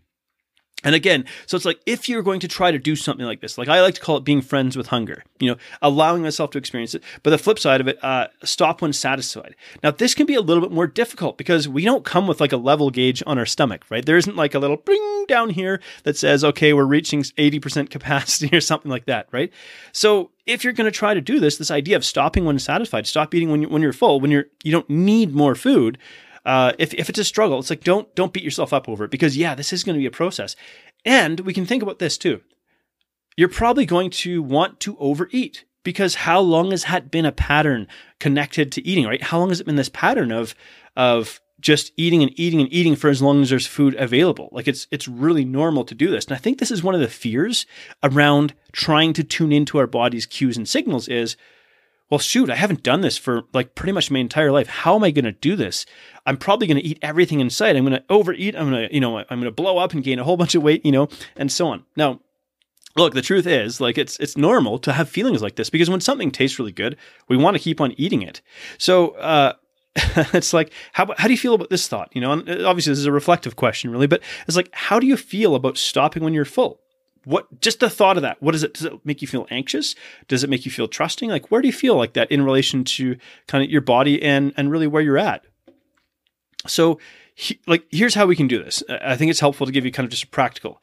And 0.85 0.95
again, 0.95 1.25
so 1.47 1.57
it's 1.57 1.65
like 1.65 1.81
if 1.87 2.09
you're 2.09 2.23
going 2.23 2.41
to 2.41 2.49
try 2.49 2.71
to 2.71 2.79
do 2.79 2.95
something 2.95 3.25
like 3.25 3.41
this, 3.41 3.57
like 3.57 3.69
I 3.69 3.81
like 3.81 3.95
to 3.95 4.01
call 4.03 4.19
it 4.19 4.25
being 4.25 4.43
friends 4.43 4.77
with 4.77 4.89
hunger, 4.89 5.25
you 5.41 5.51
know, 5.51 5.57
allowing 5.81 6.23
myself 6.23 6.51
to 6.51 6.59
experience 6.59 6.95
it. 6.95 7.03
But 7.23 7.31
the 7.31 7.39
flip 7.39 7.59
side 7.59 7.81
of 7.81 7.89
it, 7.89 7.99
uh, 8.05 8.29
stop 8.45 8.83
when 8.83 8.93
satisfied. 8.93 9.57
Now, 9.83 9.93
this 9.93 10.15
can 10.15 10.27
be 10.27 10.35
a 10.35 10.43
little 10.43 10.61
bit 10.61 10.73
more 10.73 10.87
difficult 10.87 11.39
because 11.39 11.67
we 11.67 11.85
don't 11.85 12.05
come 12.05 12.27
with 12.27 12.39
like 12.39 12.53
a 12.53 12.59
level 12.59 12.91
gauge 12.91 13.23
on 13.27 13.39
our 13.39 13.47
stomach, 13.47 13.87
right? 13.89 14.05
There 14.05 14.19
isn't 14.19 14.37
like 14.37 14.55
a 14.55 14.59
little 14.59 14.77
bring 14.77 15.25
down 15.27 15.51
here 15.51 15.81
that 16.03 16.19
says, 16.19 16.45
okay, 16.45 16.75
we're 16.75 16.85
reaching 16.85 17.23
80% 17.23 17.89
capacity 17.89 18.55
or 18.57 18.61
something 18.61 18.91
like 18.91 19.07
that, 19.07 19.27
right? 19.33 19.51
So 19.93 20.33
if 20.45 20.65
you're 20.65 20.75
going 20.75 20.91
to 20.91 20.97
try 20.97 21.15
to 21.15 21.23
do 21.23 21.41
this, 21.41 21.57
this 21.57 21.71
idea 21.71 21.97
of 21.97 22.05
stopping 22.05 22.45
when 22.45 22.59
satisfied, 22.59 23.07
stop 23.07 23.35
eating 23.35 23.51
when, 23.51 23.63
you're 23.63 23.71
when 23.71 23.81
you're 23.81 23.95
full, 23.95 24.21
when 24.21 24.31
you're, 24.31 24.47
you 24.63 24.73
don't 24.73 24.91
need 24.91 25.35
more 25.35 25.55
food, 25.55 25.97
uh, 26.45 26.73
if, 26.79 26.93
if 26.95 27.09
it's 27.09 27.19
a 27.19 27.25
struggle, 27.25 27.59
it's 27.59 27.71
like 27.71 27.85
don't 27.85 28.15
don't 28.15 28.33
beat 28.33 28.45
yourself 28.45 28.73
up 28.73 28.89
over 28.89 29.05
it 29.05 29.11
because 29.11 29.37
yeah, 29.37 29.55
this 29.55 29.73
is 29.73 29.85
going 29.85 29.95
to 29.95 30.01
be 30.01 30.07
a 30.07 30.11
process. 30.11 30.57
And 31.05 31.41
we 31.41 31.53
can 31.53 31.67
think 31.67 31.83
about 31.83 31.99
this 31.99 32.19
too. 32.19 32.41
You're 33.37 33.49
probably 33.49 33.87
going 33.87 34.11
to 34.11 34.43
want 34.43 34.81
to 34.81 34.97
overeat 34.99 35.65
because 35.83 36.15
how 36.15 36.41
long 36.41 36.71
has 36.71 36.85
that 36.85 37.11
been 37.11 37.27
a 37.27 37.33
pattern 37.33 37.89
connected 38.21 38.73
to 38.73 38.87
eating, 38.87 39.07
right? 39.07 39.23
How 39.23 39.39
long 39.39 39.49
has 39.51 39.61
it 39.61 39.67
been 39.67 39.77
this 39.77 39.89
pattern 39.89 40.33
of 40.33 40.55
of 40.97 41.41
just 41.65 41.93
eating 41.97 42.23
and 42.23 42.39
eating 42.39 42.61
and 42.61 42.71
eating 42.71 42.95
for 42.95 43.09
as 43.09 43.23
long 43.23 43.41
as 43.41 43.49
there's 43.49 43.67
food 43.67 43.95
available. 43.95 44.51
Like 44.53 44.69
it's 44.69 44.87
it's 44.91 45.09
really 45.09 45.47
normal 45.47 45.85
to 45.85 45.95
do 45.95 46.11
this. 46.11 46.27
And 46.27 46.35
I 46.35 46.39
think 46.39 46.59
this 46.59 46.71
is 46.71 46.83
one 46.83 46.95
of 46.95 47.01
the 47.01 47.09
fears 47.09 47.65
around 48.03 48.55
trying 48.73 49.15
to 49.15 49.25
tune 49.25 49.51
into 49.51 49.79
our 49.79 49.87
body's 49.87 50.27
cues 50.27 50.59
and 50.59 50.69
signals 50.69 51.09
is 51.09 51.39
well, 52.11 52.19
shoot, 52.19 52.51
I 52.51 52.57
haven't 52.57 52.83
done 52.83 53.01
this 53.01 53.17
for 53.17 53.43
like 53.53 53.75
pretty 53.75 53.93
much 53.93 54.11
my 54.11 54.19
entire 54.19 54.53
life. 54.53 54.69
How 54.69 54.95
am 54.95 55.05
I 55.05 55.11
going 55.11 55.25
to 55.25 55.33
do 55.33 55.57
this? 55.57 55.87
I'm 56.27 56.37
probably 56.37 56.67
going 56.67 56.77
to 56.77 56.85
eat 56.85 56.99
everything 57.01 57.41
in 57.41 57.51
sight. 57.51 57.77
I'm 57.77 57.85
going 57.85 57.99
to 57.99 58.05
overeat. 58.11 58.55
I'm 58.55 58.71
going 58.71 58.89
to, 58.89 58.95
you 58.95 59.01
know, 59.01 59.19
I'm 59.19 59.27
going 59.29 59.45
to 59.45 59.51
blow 59.51 59.79
up 59.79 59.93
and 59.93 60.05
gain 60.05 60.19
a 60.19 60.25
whole 60.25 60.37
bunch 60.37 60.55
of 60.55 60.63
weight, 60.63 60.85
you 60.85 60.93
know, 60.93 61.09
and 61.37 61.51
so 61.51 61.67
on. 61.67 61.85
Now, 61.97 62.21
look, 62.97 63.15
the 63.15 63.23
truth 63.23 63.47
is, 63.47 63.81
like, 63.81 63.97
it's 63.97 64.19
it's 64.19 64.37
normal 64.37 64.79
to 64.81 64.93
have 64.93 65.09
feelings 65.09 65.43
like 65.43 65.57
this 65.57 65.71
because 65.71 65.89
when 65.89 66.01
something 66.01 66.31
tastes 66.31 66.59
really 66.59 66.73
good, 66.73 66.97
we 67.29 67.37
want 67.37 67.57
to 67.57 67.63
keep 67.63 67.81
on 67.81 67.93
eating 67.97 68.23
it. 68.23 68.43
So, 68.79 69.11
uh, 69.13 69.55
it's 69.97 70.53
like 70.53 70.73
how 70.93 71.07
how 71.17 71.29
do 71.29 71.33
you 71.33 71.39
feel 71.39 71.55
about 71.55 71.71
this 71.71 71.87
thought? 71.87 72.11
You 72.15 72.21
know, 72.21 72.33
and 72.33 72.49
uh, 72.49 72.69
obviously 72.69 72.91
this 72.91 72.99
is 72.99 73.07
a 73.07 73.13
reflective 73.13 73.57
question, 73.57 73.91
really, 73.91 74.09
but 74.09 74.23
it's 74.47 74.57
like 74.57 74.69
how 74.73 74.99
do 74.99 75.07
you 75.07 75.17
feel 75.17 75.55
about 75.55 75.79
stopping 75.79 76.25
when 76.25 76.35
you're 76.35 76.45
full? 76.45 76.81
What 77.25 77.61
just 77.61 77.81
the 77.81 77.91
thought 77.91 78.17
of 78.17 78.23
that. 78.23 78.43
What 78.43 78.53
does 78.53 78.63
it? 78.63 78.75
Does 78.75 78.85
it 78.85 78.93
make 79.05 79.23
you 79.23 79.29
feel 79.29 79.47
anxious? 79.51 79.95
Does 80.29 80.45
it 80.45 80.51
make 80.51 80.65
you 80.65 80.71
feel 80.71 80.89
trusting? 80.89 81.31
Like 81.31 81.51
where 81.51 81.63
do 81.63 81.69
you 81.69 81.73
feel 81.73 81.97
like 81.97 82.15
that 82.15 82.31
in 82.31 82.43
relation 82.43 82.85
to 82.85 83.17
kind 83.47 83.65
of 83.65 83.71
your 83.71 83.81
body 83.81 84.23
and 84.23 84.53
and 84.57 84.71
really 84.71 84.87
where 84.87 85.03
you're 85.03 85.19
at? 85.19 85.45
So 86.67 86.99
he, 87.35 87.61
like 87.67 87.85
here's 87.91 88.15
how 88.15 88.27
we 88.27 88.37
can 88.37 88.49
do 88.49 88.63
this. 88.63 88.83
I 88.89 89.17
think 89.17 89.31
it's 89.31 89.41
helpful 89.41 89.67
to 89.67 89.73
give 89.73 89.85
you 89.85 89.93
kind 89.93 90.05
of 90.05 90.11
just 90.11 90.25
a 90.25 90.29
practical. 90.29 90.83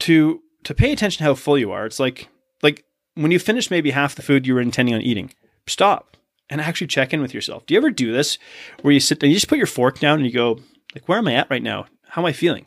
To 0.00 0.42
to 0.64 0.74
pay 0.74 0.92
attention 0.92 1.18
to 1.18 1.24
how 1.24 1.34
full 1.34 1.58
you 1.58 1.72
are 1.72 1.86
it's 1.86 1.98
like 2.00 2.28
like 2.62 2.84
when 3.14 3.30
you 3.30 3.38
finish 3.38 3.70
maybe 3.70 3.90
half 3.90 4.14
the 4.14 4.22
food 4.22 4.46
you 4.46 4.54
were 4.54 4.60
intending 4.60 4.94
on 4.94 5.02
eating 5.02 5.32
stop 5.66 6.12
and 6.52 6.60
actually 6.60 6.86
check 6.86 7.14
in 7.14 7.22
with 7.22 7.32
yourself. 7.32 7.64
Do 7.66 7.74
you 7.74 7.78
ever 7.78 7.90
do 7.90 8.12
this 8.12 8.38
where 8.82 8.92
you 8.92 9.00
sit 9.00 9.22
and 9.22 9.32
you 9.32 9.36
just 9.36 9.48
put 9.48 9.58
your 9.58 9.66
fork 9.66 9.98
down 9.98 10.18
and 10.18 10.26
you 10.26 10.32
go, 10.32 10.60
like, 10.94 11.08
where 11.08 11.18
am 11.18 11.26
I 11.26 11.34
at 11.34 11.50
right 11.50 11.62
now? 11.62 11.86
How 12.08 12.20
am 12.20 12.26
I 12.26 12.32
feeling? 12.32 12.66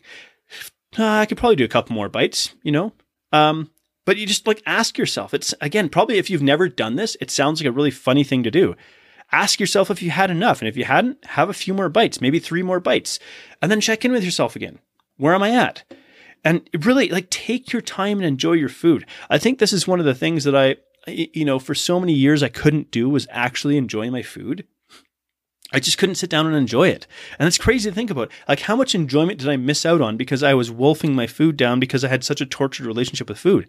Uh, 0.97 1.03
I 1.05 1.25
could 1.25 1.37
probably 1.37 1.55
do 1.55 1.65
a 1.65 1.69
couple 1.69 1.95
more 1.95 2.09
bites, 2.09 2.53
you 2.63 2.71
know? 2.71 2.93
Um, 3.31 3.69
but 4.05 4.17
you 4.17 4.25
just 4.25 4.47
like 4.47 4.61
ask 4.65 4.97
yourself. 4.97 5.33
It's 5.33 5.53
again, 5.61 5.89
probably 5.89 6.17
if 6.17 6.29
you've 6.29 6.41
never 6.41 6.69
done 6.69 6.95
this, 6.95 7.17
it 7.19 7.31
sounds 7.31 7.59
like 7.59 7.67
a 7.67 7.71
really 7.71 7.91
funny 7.91 8.23
thing 8.23 8.43
to 8.43 8.51
do. 8.51 8.75
Ask 9.31 9.59
yourself 9.59 9.89
if 9.89 10.01
you 10.01 10.11
had 10.11 10.29
enough. 10.29 10.61
And 10.61 10.69
if 10.69 10.77
you 10.77 10.85
hadn't, 10.85 11.25
have 11.25 11.49
a 11.49 11.53
few 11.53 11.73
more 11.73 11.89
bites, 11.89 12.21
maybe 12.21 12.39
three 12.39 12.61
more 12.61 12.79
bites, 12.79 13.19
and 13.61 13.71
then 13.71 13.81
check 13.81 14.05
in 14.05 14.11
with 14.11 14.23
yourself 14.23 14.55
again. 14.55 14.79
Where 15.17 15.33
am 15.33 15.43
I 15.43 15.51
at? 15.51 15.83
And 16.43 16.69
really, 16.83 17.09
like, 17.09 17.31
take 17.31 17.73
your 17.73 17.81
time 17.81 18.19
and 18.19 18.25
enjoy 18.25 18.53
your 18.53 18.69
food. 18.69 19.05
I 19.31 19.39
think 19.39 19.57
this 19.57 19.73
is 19.73 19.87
one 19.87 19.99
of 19.99 20.05
the 20.05 20.13
things 20.13 20.43
that 20.43 20.55
I, 20.55 20.75
you 21.07 21.43
know, 21.43 21.57
for 21.57 21.73
so 21.73 21.99
many 21.99 22.13
years 22.13 22.43
I 22.43 22.49
couldn't 22.49 22.91
do 22.91 23.09
was 23.09 23.27
actually 23.31 23.77
enjoy 23.77 24.11
my 24.11 24.21
food. 24.21 24.67
I 25.75 25.79
just 25.79 25.97
couldn't 25.97 26.15
sit 26.15 26.29
down 26.29 26.47
and 26.47 26.55
enjoy 26.55 26.87
it. 26.87 27.05
And 27.37 27.47
it's 27.47 27.57
crazy 27.57 27.89
to 27.89 27.93
think 27.93 28.09
about. 28.09 28.31
Like, 28.47 28.61
how 28.61 28.77
much 28.77 28.95
enjoyment 28.95 29.39
did 29.39 29.49
I 29.49 29.57
miss 29.57 29.85
out 29.85 29.99
on 29.99 30.15
because 30.15 30.41
I 30.41 30.53
was 30.53 30.71
wolfing 30.71 31.13
my 31.13 31.27
food 31.27 31.57
down 31.57 31.81
because 31.81 32.05
I 32.05 32.07
had 32.07 32.23
such 32.23 32.39
a 32.39 32.45
tortured 32.45 32.85
relationship 32.85 33.27
with 33.27 33.37
food? 33.37 33.67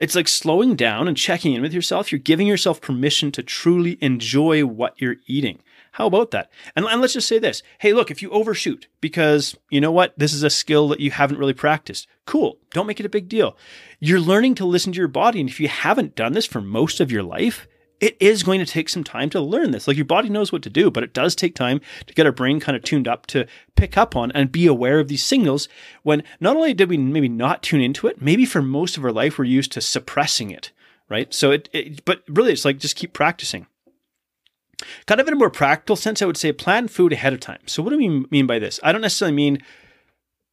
It's 0.00 0.16
like 0.16 0.26
slowing 0.26 0.74
down 0.74 1.06
and 1.06 1.16
checking 1.16 1.54
in 1.54 1.62
with 1.62 1.72
yourself. 1.72 2.10
You're 2.10 2.18
giving 2.18 2.48
yourself 2.48 2.80
permission 2.80 3.30
to 3.30 3.44
truly 3.44 3.96
enjoy 4.00 4.66
what 4.66 5.00
you're 5.00 5.18
eating. 5.28 5.60
How 5.92 6.08
about 6.08 6.32
that? 6.32 6.50
And, 6.74 6.84
and, 6.84 7.00
let's 7.00 7.12
just 7.12 7.28
say 7.28 7.38
this. 7.38 7.62
Hey, 7.78 7.92
look, 7.92 8.10
if 8.10 8.20
you 8.20 8.30
overshoot 8.30 8.88
because 9.00 9.56
you 9.70 9.80
know 9.80 9.92
what? 9.92 10.18
This 10.18 10.32
is 10.32 10.42
a 10.42 10.50
skill 10.50 10.88
that 10.88 11.00
you 11.00 11.12
haven't 11.12 11.38
really 11.38 11.54
practiced. 11.54 12.08
Cool. 12.24 12.58
Don't 12.72 12.88
make 12.88 12.98
it 12.98 13.06
a 13.06 13.08
big 13.08 13.28
deal. 13.28 13.56
You're 14.00 14.18
learning 14.18 14.56
to 14.56 14.66
listen 14.66 14.92
to 14.92 14.98
your 14.98 15.06
body. 15.06 15.38
And 15.38 15.48
if 15.48 15.60
you 15.60 15.68
haven't 15.68 16.16
done 16.16 16.32
this 16.32 16.44
for 16.44 16.60
most 16.60 16.98
of 16.98 17.12
your 17.12 17.22
life, 17.22 17.68
it 18.00 18.16
is 18.20 18.42
going 18.42 18.60
to 18.60 18.66
take 18.66 18.88
some 18.88 19.04
time 19.04 19.30
to 19.30 19.40
learn 19.40 19.70
this. 19.70 19.88
Like 19.88 19.96
your 19.96 20.06
body 20.06 20.28
knows 20.28 20.52
what 20.52 20.62
to 20.62 20.70
do, 20.70 20.90
but 20.90 21.02
it 21.02 21.14
does 21.14 21.34
take 21.34 21.54
time 21.54 21.80
to 22.06 22.14
get 22.14 22.26
our 22.26 22.32
brain 22.32 22.60
kind 22.60 22.76
of 22.76 22.82
tuned 22.82 23.08
up 23.08 23.26
to 23.28 23.46
pick 23.74 23.96
up 23.96 24.14
on 24.14 24.30
and 24.32 24.52
be 24.52 24.66
aware 24.66 25.00
of 25.00 25.08
these 25.08 25.24
signals 25.24 25.68
when 26.02 26.22
not 26.40 26.56
only 26.56 26.74
did 26.74 26.90
we 26.90 26.98
maybe 26.98 27.28
not 27.28 27.62
tune 27.62 27.80
into 27.80 28.06
it, 28.06 28.20
maybe 28.20 28.44
for 28.44 28.60
most 28.60 28.96
of 28.96 29.04
our 29.04 29.12
life 29.12 29.38
we're 29.38 29.44
used 29.44 29.72
to 29.72 29.80
suppressing 29.80 30.50
it, 30.50 30.72
right? 31.08 31.32
So 31.32 31.50
it, 31.50 31.68
it 31.72 32.04
but 32.04 32.22
really 32.28 32.52
it's 32.52 32.64
like 32.64 32.78
just 32.78 32.96
keep 32.96 33.12
practicing. 33.12 33.66
Kind 35.06 35.20
of 35.20 35.26
in 35.26 35.32
a 35.32 35.38
more 35.38 35.50
practical 35.50 35.96
sense, 35.96 36.20
I 36.20 36.26
would 36.26 36.36
say 36.36 36.52
plan 36.52 36.88
food 36.88 37.14
ahead 37.14 37.32
of 37.32 37.40
time. 37.40 37.60
So 37.64 37.82
what 37.82 37.90
do 37.90 37.96
we 37.98 38.26
mean 38.30 38.46
by 38.46 38.58
this? 38.58 38.78
I 38.82 38.92
don't 38.92 39.00
necessarily 39.00 39.34
mean 39.34 39.62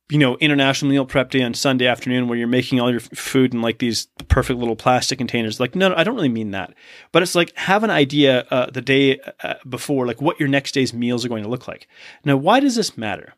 you 0.10 0.17
know, 0.17 0.36
international 0.38 0.91
meal 0.91 1.05
prep 1.05 1.31
day 1.31 1.41
on 1.41 1.53
Sunday 1.53 1.88
afternoon 1.88 2.27
where 2.27 2.38
you're 2.38 2.48
making 2.48 2.79
all 2.79 2.91
your 2.91 3.00
food 3.00 3.53
in 3.53 3.62
like 3.62 3.79
these 3.79 4.07
perfect 4.27 4.60
little 4.60 4.75
plastic 4.75 5.17
containers. 5.17 5.60
Like, 5.60 5.75
no, 5.75 5.89
no 5.89 5.95
I 5.95 6.03
don't 6.03 6.15
really 6.15 6.29
mean 6.29 6.51
that. 6.51 6.74
But 7.12 7.24
it's 7.24 7.36
like 7.36 7.55
have 7.57 7.83
an 7.83 7.89
idea 7.89 8.45
uh, 8.51 8.69
the 8.69 8.81
day 8.81 9.19
uh, 9.41 9.55
before, 9.67 10.05
like 10.05 10.22
what 10.22 10.39
your 10.39 10.50
next 10.50 10.74
day's 10.74 10.93
meals 10.93 11.24
are 11.24 11.29
going 11.29 11.43
to 11.43 11.50
look 11.50 11.67
like. 11.67 11.88
Now, 12.25 12.38
why 12.38 12.60
does 12.60 12.75
this 12.75 12.98
matter? 12.98 13.33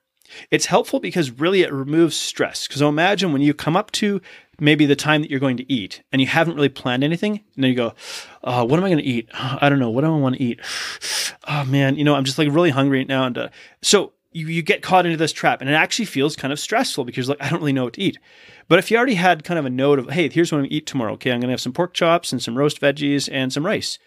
It's 0.49 0.65
helpful 0.65 0.99
because 0.99 1.31
really 1.31 1.61
it 1.61 1.71
removes 1.71 2.15
stress. 2.15 2.67
Because 2.67 2.81
imagine 2.81 3.31
when 3.31 3.43
you 3.43 3.53
come 3.53 3.77
up 3.77 3.91
to 3.91 4.21
maybe 4.59 4.85
the 4.85 4.95
time 4.95 5.21
that 5.21 5.29
you're 5.29 5.39
going 5.39 5.57
to 5.57 5.71
eat 5.71 6.01
and 6.11 6.21
you 6.21 6.27
haven't 6.27 6.55
really 6.55 6.69
planned 6.69 7.03
anything, 7.03 7.43
and 7.55 7.63
then 7.63 7.69
you 7.69 7.75
go, 7.75 7.93
oh, 8.43 8.65
what 8.65 8.79
am 8.79 8.85
I 8.85 8.89
going 8.89 9.03
to 9.03 9.03
eat? 9.03 9.29
I 9.33 9.69
don't 9.69 9.79
know. 9.79 9.91
What 9.91 10.01
do 10.01 10.07
I 10.07 10.17
want 10.17 10.35
to 10.35 10.43
eat? 10.43 10.59
Oh 11.47 11.63
man, 11.63 11.95
you 11.95 12.03
know, 12.03 12.15
I'm 12.15 12.23
just 12.23 12.39
like 12.39 12.47
really 12.49 12.71
hungry 12.71 12.97
right 12.97 13.07
now. 13.07 13.25
And 13.25 13.37
uh, 13.37 13.49
so 13.83 14.13
you, 14.35 14.47
you 14.47 14.61
get 14.61 14.81
caught 14.81 15.05
into 15.05 15.17
this 15.17 15.31
trap 15.31 15.61
and 15.61 15.69
it 15.69 15.73
actually 15.73 16.05
feels 16.05 16.35
kind 16.35 16.51
of 16.51 16.59
stressful 16.59 17.05
because 17.05 17.29
like 17.29 17.41
I 17.41 17.49
don't 17.49 17.59
really 17.59 17.71
know 17.71 17.85
what 17.85 17.93
to 17.93 18.01
eat. 18.01 18.19
But 18.67 18.79
if 18.79 18.91
you 18.91 18.97
already 18.97 19.15
had 19.15 19.45
kind 19.45 19.57
of 19.57 19.65
a 19.65 19.69
note 19.69 19.97
of, 19.97 20.09
hey, 20.09 20.27
here's 20.27 20.51
what 20.51 20.57
I'm 20.57 20.65
gonna 20.65 20.75
eat 20.75 20.85
tomorrow. 20.85 21.13
Okay, 21.13 21.31
I'm 21.31 21.39
gonna 21.39 21.53
have 21.53 21.61
some 21.61 21.71
pork 21.71 21.93
chops 21.93 22.33
and 22.33 22.43
some 22.43 22.57
roast 22.57 22.81
veggies 22.81 23.29
and 23.31 23.53
some 23.53 23.65
rice. 23.65 23.97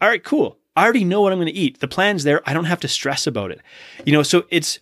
All 0.00 0.08
right, 0.08 0.22
cool. 0.22 0.58
I 0.76 0.84
already 0.84 1.04
know 1.04 1.22
what 1.22 1.32
I'm 1.32 1.38
gonna 1.38 1.52
eat. 1.54 1.80
The 1.80 1.88
plan's 1.88 2.24
there. 2.24 2.42
I 2.44 2.52
don't 2.52 2.66
have 2.66 2.80
to 2.80 2.88
stress 2.88 3.26
about 3.26 3.50
it. 3.50 3.60
You 4.04 4.12
know, 4.12 4.22
so 4.22 4.44
it's 4.50 4.78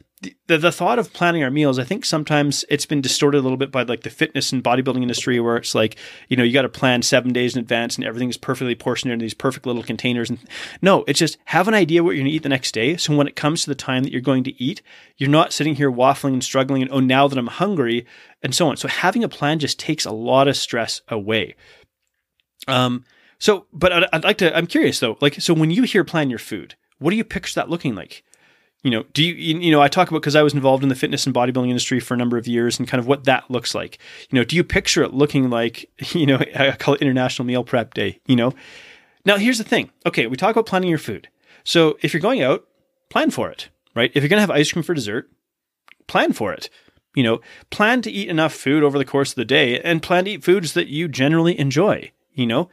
the, 0.46 0.58
the 0.58 0.72
thought 0.72 0.98
of 0.98 1.12
planning 1.12 1.42
our 1.42 1.50
meals, 1.50 1.78
I 1.78 1.84
think 1.84 2.04
sometimes 2.04 2.64
it's 2.68 2.86
been 2.86 3.00
distorted 3.00 3.38
a 3.38 3.42
little 3.42 3.56
bit 3.56 3.70
by 3.70 3.82
like 3.82 4.02
the 4.02 4.10
fitness 4.10 4.52
and 4.52 4.62
bodybuilding 4.62 5.02
industry, 5.02 5.40
where 5.40 5.56
it's 5.56 5.74
like, 5.74 5.96
you 6.28 6.36
know, 6.36 6.42
you 6.42 6.52
got 6.52 6.62
to 6.62 6.68
plan 6.68 7.02
seven 7.02 7.32
days 7.32 7.54
in 7.54 7.60
advance 7.60 7.96
and 7.96 8.04
everything 8.04 8.28
is 8.28 8.36
perfectly 8.36 8.74
portioned 8.74 9.12
in 9.12 9.18
these 9.18 9.34
perfect 9.34 9.66
little 9.66 9.82
containers. 9.82 10.30
And 10.30 10.38
no, 10.82 11.04
it's 11.06 11.18
just 11.18 11.38
have 11.46 11.68
an 11.68 11.74
idea 11.74 12.02
what 12.02 12.10
you're 12.10 12.22
going 12.22 12.30
to 12.30 12.36
eat 12.36 12.42
the 12.42 12.48
next 12.48 12.72
day. 12.72 12.96
So 12.96 13.16
when 13.16 13.26
it 13.26 13.36
comes 13.36 13.62
to 13.64 13.70
the 13.70 13.74
time 13.74 14.02
that 14.02 14.12
you're 14.12 14.20
going 14.20 14.44
to 14.44 14.62
eat, 14.62 14.82
you're 15.16 15.30
not 15.30 15.52
sitting 15.52 15.74
here 15.76 15.90
waffling 15.90 16.32
and 16.32 16.44
struggling 16.44 16.82
and, 16.82 16.90
oh, 16.90 17.00
now 17.00 17.28
that 17.28 17.38
I'm 17.38 17.46
hungry 17.46 18.06
and 18.42 18.54
so 18.54 18.68
on. 18.68 18.76
So 18.76 18.88
having 18.88 19.24
a 19.24 19.28
plan 19.28 19.58
just 19.58 19.78
takes 19.78 20.04
a 20.04 20.12
lot 20.12 20.48
of 20.48 20.56
stress 20.56 21.02
away. 21.08 21.54
Um, 22.68 23.04
so, 23.38 23.66
but 23.72 23.92
I'd, 23.92 24.04
I'd 24.12 24.24
like 24.24 24.38
to, 24.38 24.56
I'm 24.56 24.66
curious 24.66 25.00
though, 25.00 25.18
like, 25.20 25.34
so 25.40 25.54
when 25.54 25.70
you 25.70 25.82
hear 25.84 26.04
plan 26.04 26.30
your 26.30 26.38
food, 26.38 26.74
what 26.98 27.10
do 27.10 27.16
you 27.16 27.24
picture 27.24 27.60
that 27.60 27.68
looking 27.68 27.94
like? 27.94 28.24
You 28.86 28.92
know, 28.92 29.02
do 29.12 29.24
you, 29.24 29.34
you 29.34 29.72
know, 29.72 29.82
I 29.82 29.88
talk 29.88 30.10
about 30.10 30.20
because 30.20 30.36
I 30.36 30.44
was 30.44 30.54
involved 30.54 30.84
in 30.84 30.88
the 30.88 30.94
fitness 30.94 31.26
and 31.26 31.34
bodybuilding 31.34 31.70
industry 31.70 31.98
for 31.98 32.14
a 32.14 32.16
number 32.16 32.38
of 32.38 32.46
years 32.46 32.78
and 32.78 32.86
kind 32.86 33.00
of 33.00 33.08
what 33.08 33.24
that 33.24 33.50
looks 33.50 33.74
like. 33.74 33.98
You 34.30 34.38
know, 34.38 34.44
do 34.44 34.54
you 34.54 34.62
picture 34.62 35.02
it 35.02 35.12
looking 35.12 35.50
like, 35.50 35.90
you 36.14 36.24
know, 36.24 36.38
I 36.54 36.70
call 36.70 36.94
it 36.94 37.02
International 37.02 37.44
Meal 37.44 37.64
Prep 37.64 37.94
Day, 37.94 38.20
you 38.26 38.36
know? 38.36 38.52
Now, 39.24 39.38
here's 39.38 39.58
the 39.58 39.64
thing. 39.64 39.90
Okay, 40.06 40.28
we 40.28 40.36
talk 40.36 40.52
about 40.54 40.66
planning 40.66 40.88
your 40.88 41.00
food. 41.00 41.28
So 41.64 41.98
if 42.00 42.14
you're 42.14 42.20
going 42.20 42.42
out, 42.42 42.64
plan 43.10 43.32
for 43.32 43.50
it, 43.50 43.70
right? 43.96 44.12
If 44.14 44.22
you're 44.22 44.28
going 44.28 44.38
to 44.38 44.42
have 44.42 44.52
ice 44.52 44.70
cream 44.70 44.84
for 44.84 44.94
dessert, 44.94 45.32
plan 46.06 46.32
for 46.32 46.52
it. 46.52 46.70
You 47.16 47.24
know, 47.24 47.40
plan 47.70 48.02
to 48.02 48.10
eat 48.12 48.28
enough 48.28 48.54
food 48.54 48.84
over 48.84 48.98
the 48.98 49.04
course 49.04 49.30
of 49.30 49.34
the 49.36 49.44
day 49.44 49.80
and 49.80 50.00
plan 50.00 50.26
to 50.26 50.30
eat 50.30 50.44
foods 50.44 50.74
that 50.74 50.86
you 50.86 51.08
generally 51.08 51.58
enjoy, 51.58 52.12
you 52.34 52.46
know, 52.46 52.68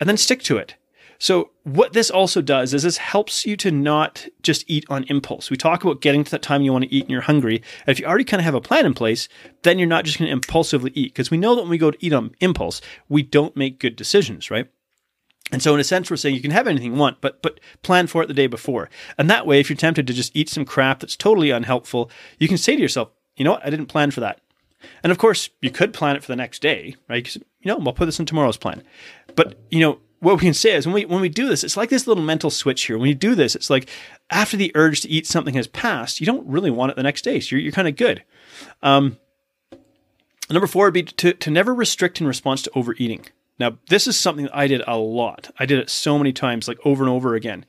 and 0.00 0.08
then 0.08 0.16
stick 0.16 0.42
to 0.44 0.56
it. 0.56 0.76
So 1.18 1.50
what 1.64 1.92
this 1.92 2.10
also 2.10 2.40
does 2.40 2.72
is 2.72 2.84
this 2.84 2.96
helps 2.96 3.44
you 3.44 3.56
to 3.56 3.72
not 3.72 4.26
just 4.42 4.64
eat 4.68 4.84
on 4.88 5.04
impulse. 5.04 5.50
We 5.50 5.56
talk 5.56 5.82
about 5.82 6.00
getting 6.00 6.22
to 6.22 6.30
that 6.30 6.42
time 6.42 6.62
you 6.62 6.72
want 6.72 6.84
to 6.84 6.94
eat 6.94 7.02
and 7.04 7.10
you're 7.10 7.22
hungry. 7.22 7.56
And 7.56 7.92
if 7.92 7.98
you 7.98 8.06
already 8.06 8.24
kind 8.24 8.40
of 8.40 8.44
have 8.44 8.54
a 8.54 8.60
plan 8.60 8.86
in 8.86 8.94
place, 8.94 9.28
then 9.62 9.78
you're 9.78 9.88
not 9.88 10.04
just 10.04 10.18
going 10.18 10.28
to 10.28 10.32
impulsively 10.32 10.92
eat 10.94 11.12
because 11.12 11.30
we 11.30 11.36
know 11.36 11.56
that 11.56 11.62
when 11.62 11.70
we 11.70 11.78
go 11.78 11.90
to 11.90 12.04
eat 12.04 12.12
on 12.12 12.34
impulse, 12.40 12.80
we 13.08 13.22
don't 13.22 13.56
make 13.56 13.80
good 13.80 13.96
decisions, 13.96 14.48
right? 14.48 14.70
And 15.50 15.62
so 15.62 15.74
in 15.74 15.80
a 15.80 15.84
sense, 15.84 16.10
we're 16.10 16.16
saying 16.16 16.34
you 16.34 16.42
can 16.42 16.50
have 16.50 16.68
anything 16.68 16.92
you 16.92 16.98
want, 16.98 17.20
but 17.20 17.42
but 17.42 17.58
plan 17.82 18.06
for 18.06 18.22
it 18.22 18.26
the 18.26 18.34
day 18.34 18.46
before. 18.46 18.90
And 19.16 19.30
that 19.30 19.46
way, 19.46 19.58
if 19.58 19.70
you're 19.70 19.76
tempted 19.76 20.06
to 20.06 20.12
just 20.12 20.36
eat 20.36 20.48
some 20.48 20.64
crap 20.64 21.00
that's 21.00 21.16
totally 21.16 21.50
unhelpful, 21.50 22.10
you 22.38 22.48
can 22.48 22.58
say 22.58 22.76
to 22.76 22.82
yourself, 22.82 23.10
you 23.36 23.44
know 23.44 23.52
what, 23.52 23.66
I 23.66 23.70
didn't 23.70 23.86
plan 23.86 24.10
for 24.10 24.20
that. 24.20 24.40
And 25.02 25.10
of 25.10 25.18
course, 25.18 25.50
you 25.60 25.70
could 25.70 25.92
plan 25.92 26.16
it 26.16 26.22
for 26.22 26.30
the 26.30 26.36
next 26.36 26.60
day, 26.62 26.94
right? 27.08 27.24
Because, 27.24 27.36
you 27.36 27.44
know, 27.64 27.80
I'll 27.84 27.92
put 27.92 28.06
this 28.06 28.20
in 28.20 28.26
tomorrow's 28.26 28.56
plan. 28.56 28.82
But 29.34 29.58
you 29.70 29.80
know, 29.80 30.00
what 30.20 30.34
we 30.36 30.40
can 30.40 30.54
say 30.54 30.74
is 30.74 30.86
when 30.86 30.94
we 30.94 31.04
when 31.04 31.20
we 31.20 31.28
do 31.28 31.48
this, 31.48 31.62
it's 31.62 31.76
like 31.76 31.90
this 31.90 32.06
little 32.06 32.24
mental 32.24 32.50
switch 32.50 32.84
here. 32.84 32.98
When 32.98 33.08
you 33.08 33.14
do 33.14 33.34
this, 33.34 33.54
it's 33.54 33.70
like 33.70 33.88
after 34.30 34.56
the 34.56 34.72
urge 34.74 35.02
to 35.02 35.08
eat 35.08 35.26
something 35.26 35.54
has 35.54 35.66
passed, 35.66 36.20
you 36.20 36.26
don't 36.26 36.46
really 36.46 36.70
want 36.70 36.90
it 36.90 36.96
the 36.96 37.02
next 37.02 37.22
day. 37.22 37.40
So 37.40 37.56
you're, 37.56 37.62
you're 37.62 37.72
kind 37.72 37.88
of 37.88 37.96
good. 37.96 38.24
Um, 38.82 39.18
number 40.50 40.66
four 40.66 40.86
would 40.86 40.94
be 40.94 41.04
to, 41.04 41.32
to 41.32 41.50
never 41.50 41.74
restrict 41.74 42.20
in 42.20 42.26
response 42.26 42.62
to 42.62 42.70
overeating. 42.74 43.26
Now, 43.58 43.78
this 43.88 44.06
is 44.06 44.18
something 44.18 44.48
I 44.52 44.68
did 44.68 44.82
a 44.86 44.96
lot. 44.96 45.50
I 45.58 45.66
did 45.66 45.78
it 45.78 45.90
so 45.90 46.16
many 46.16 46.32
times, 46.32 46.68
like 46.68 46.78
over 46.84 47.02
and 47.02 47.12
over 47.12 47.34
again 47.34 47.64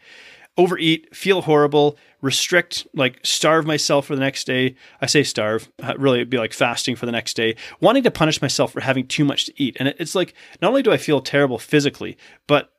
overeat, 0.60 1.16
feel 1.16 1.42
horrible, 1.42 1.98
restrict, 2.22 2.86
like 2.94 3.20
starve 3.24 3.66
myself 3.66 4.06
for 4.06 4.16
the 4.16 4.22
next 4.22 4.44
day. 4.46 4.76
I 5.02 5.06
say 5.06 5.24
starve, 5.24 5.72
uh, 5.82 5.94
really 5.98 6.20
it'd 6.20 6.30
be 6.30 6.38
like 6.38 6.54
fasting 6.54 6.98
for 6.98 7.06
the 7.06 7.14
next 7.14 7.36
day, 7.36 7.56
wanting 7.80 8.04
to 8.04 8.12
punish 8.12 8.42
myself 8.42 8.74
for 8.74 8.82
having 8.82 9.08
too 9.08 9.24
much 9.24 9.46
to 9.46 9.54
eat. 9.56 9.78
And 9.80 9.88
it's 9.88 10.16
like, 10.16 10.34
not 10.62 10.68
only 10.68 10.84
do 10.84 10.92
I 10.92 10.98
feel 10.98 11.22
terrible 11.22 11.58
physically, 11.58 12.18
but 12.46 12.72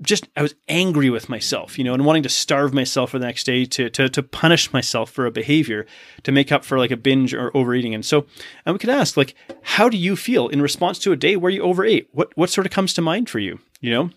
just 0.00 0.28
I 0.36 0.42
was 0.42 0.54
angry 0.68 1.10
with 1.10 1.28
myself, 1.28 1.76
you 1.76 1.84
know, 1.84 1.94
and 1.94 2.04
wanting 2.04 2.22
to 2.22 2.28
starve 2.28 2.72
myself 2.72 3.10
for 3.10 3.18
the 3.18 3.26
next 3.26 3.44
day 3.44 3.64
to 3.64 3.90
to 3.90 4.08
to 4.08 4.22
punish 4.22 4.72
myself 4.72 5.10
for 5.10 5.26
a 5.26 5.30
behavior 5.30 5.86
to 6.22 6.32
make 6.32 6.52
up 6.52 6.64
for 6.64 6.78
like 6.78 6.90
a 6.90 6.96
binge 6.96 7.34
or 7.34 7.56
overeating. 7.56 7.94
And 7.94 8.04
so, 8.04 8.26
and 8.64 8.74
we 8.74 8.78
could 8.78 8.90
ask 8.90 9.16
like, 9.16 9.34
how 9.62 9.88
do 9.88 9.96
you 9.96 10.16
feel 10.16 10.48
in 10.48 10.62
response 10.62 10.98
to 11.00 11.12
a 11.12 11.16
day 11.16 11.36
where 11.36 11.50
you 11.50 11.62
overate? 11.62 12.08
What 12.12 12.36
what 12.36 12.50
sort 12.50 12.66
of 12.66 12.72
comes 12.72 12.92
to 12.94 13.02
mind 13.02 13.28
for 13.28 13.38
you? 13.38 13.60
You 13.80 13.90
know, 13.90 14.10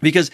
because 0.00 0.30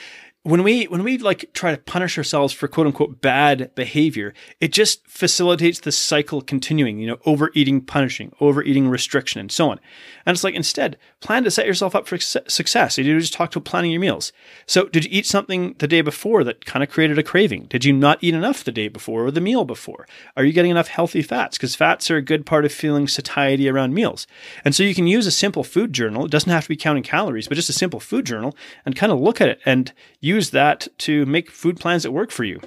when 0.47 0.63
we 0.63 0.85
when 0.85 1.03
we 1.03 1.19
like 1.19 1.51
try 1.55 1.73
to 1.75 1.83
punish 1.83 2.17
ourselves 2.17 2.53
for 2.53 2.69
quote 2.69 2.87
unquote 2.87 3.21
bad 3.21 3.75
behavior, 3.75 4.33
it 4.61 4.73
just 4.73 5.05
facilitates 5.09 5.81
the 5.81 5.91
cycle 5.91 6.41
continuing, 6.41 7.01
you 7.01 7.07
know, 7.09 7.19
overeating, 7.27 7.81
punishing, 7.81 8.33
overeating, 8.39 8.87
restriction, 8.87 9.41
and 9.41 9.51
so 9.51 9.71
on. 9.71 9.81
And 10.25 10.35
it's 10.37 10.45
like 10.45 10.55
instead, 10.55 10.99
plan 11.21 11.43
to 11.43 11.51
set 11.51 11.67
yourself 11.67 11.97
up 11.97 12.07
for 12.07 12.19
success. 12.19 12.97
You 12.97 13.19
just 13.19 13.33
talk 13.33 13.51
to 13.53 13.61
planning 13.61 13.91
your 13.91 14.01
meals. 14.01 14.33
So, 14.67 14.87
did 14.87 15.05
you 15.05 15.11
eat 15.13 15.27
something 15.27 15.75
the 15.79 15.89
day 15.89 16.01
before 16.01 16.45
that 16.45 16.65
kind 16.65 16.85
of 16.85 16.91
created 16.91 17.19
a 17.19 17.25
craving? 17.25 17.65
Did 17.65 17.85
you 17.85 17.93
not 17.93 18.19
eat 18.21 18.35
enough 18.35 18.63
the 18.63 18.71
day 18.71 18.87
before 18.87 19.27
or 19.27 19.33
the 19.33 19.41
meal 19.41 19.65
before? 19.65 20.07
Are 20.37 20.45
you 20.45 20.53
getting 20.53 20.71
enough 20.71 20.89
healthy 20.89 21.23
fats? 21.23 21.59
Because 21.59 21.75
fats 21.75 22.09
are 22.09 22.19
a 22.19 22.23
good 22.23 22.47
part 22.47 22.65
of 22.65 22.71
feeling 22.71 23.09
satiety 23.09 23.69
around 23.69 23.95
meals. 23.95 24.29
And 24.65 24.77
so 24.77 24.85
you 24.85 24.95
can 24.95 25.09
use 25.09 25.27
a 25.27 25.33
simple 25.33 25.65
food 25.65 25.93
journal. 25.93 26.27
It 26.27 26.31
doesn't 26.31 26.53
have 26.53 26.63
to 26.65 26.69
be 26.69 26.77
counting 26.77 27.03
calories, 27.03 27.49
but 27.49 27.57
just 27.57 27.69
a 27.69 27.73
simple 27.73 27.99
food 27.99 28.25
journal 28.25 28.57
and 28.85 28.95
kind 28.95 29.11
of 29.11 29.19
look 29.19 29.41
at 29.41 29.49
it 29.49 29.61
and 29.67 29.93
use 30.21 30.36
use 30.37 30.51
that 30.51 30.89
to 30.99 31.27
make 31.27 31.51
food 31.51 31.81
plans 31.81 32.03
that 32.03 32.13
work 32.13 32.31
for 32.31 32.45
you. 32.45 32.61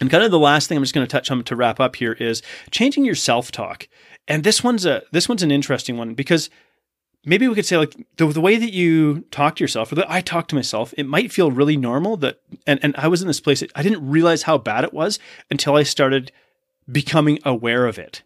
And 0.00 0.10
kind 0.10 0.24
of 0.24 0.30
the 0.30 0.38
last 0.38 0.68
thing 0.68 0.76
I'm 0.76 0.82
just 0.82 0.94
going 0.94 1.06
to 1.06 1.10
touch 1.10 1.30
on 1.30 1.42
to 1.44 1.56
wrap 1.56 1.80
up 1.80 1.96
here 1.96 2.12
is 2.12 2.42
changing 2.70 3.04
your 3.04 3.14
self-talk. 3.14 3.88
And 4.26 4.42
this 4.42 4.64
one's 4.64 4.86
a 4.86 5.02
this 5.12 5.28
one's 5.28 5.42
an 5.42 5.50
interesting 5.50 5.96
one 5.96 6.14
because 6.14 6.50
maybe 7.24 7.46
we 7.48 7.54
could 7.54 7.66
say 7.66 7.76
like 7.76 7.94
the, 8.16 8.26
the 8.26 8.40
way 8.40 8.56
that 8.56 8.72
you 8.72 9.20
talk 9.30 9.56
to 9.56 9.64
yourself 9.64 9.92
or 9.92 9.94
that 9.96 10.10
I 10.10 10.20
talk 10.20 10.48
to 10.48 10.54
myself, 10.54 10.94
it 10.96 11.06
might 11.06 11.32
feel 11.32 11.50
really 11.50 11.76
normal 11.76 12.16
that 12.18 12.40
And, 12.66 12.80
and 12.82 12.94
I 12.96 13.08
was 13.08 13.22
in 13.22 13.28
this 13.28 13.40
place, 13.40 13.62
I 13.74 13.82
didn't 13.82 14.08
realize 14.08 14.42
how 14.42 14.58
bad 14.58 14.84
it 14.84 14.92
was 14.92 15.18
until 15.50 15.76
I 15.76 15.84
started 15.84 16.32
becoming 16.90 17.38
aware 17.44 17.86
of 17.86 17.98
it. 17.98 18.22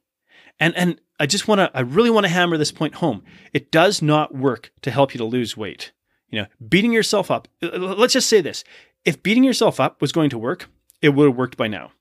And, 0.60 0.74
and 0.76 1.00
I 1.20 1.26
just 1.26 1.46
want 1.48 1.60
to, 1.60 1.70
I 1.74 1.80
really 1.80 2.10
want 2.10 2.26
to 2.26 2.32
hammer 2.32 2.56
this 2.56 2.72
point 2.72 2.96
home. 2.96 3.22
It 3.52 3.70
does 3.70 4.02
not 4.02 4.34
work 4.34 4.72
to 4.82 4.90
help 4.90 5.14
you 5.14 5.18
to 5.18 5.24
lose 5.24 5.56
weight. 5.56 5.92
You 6.30 6.42
know, 6.42 6.46
beating 6.68 6.92
yourself 6.92 7.30
up. 7.30 7.48
Let's 7.62 8.12
just 8.12 8.28
say 8.28 8.40
this. 8.40 8.64
If 9.04 9.22
beating 9.22 9.44
yourself 9.44 9.80
up 9.80 10.00
was 10.00 10.12
going 10.12 10.30
to 10.30 10.38
work, 10.38 10.68
it 11.00 11.10
would 11.10 11.28
have 11.28 11.36
worked 11.36 11.56
by 11.56 11.68
now. 11.68 11.92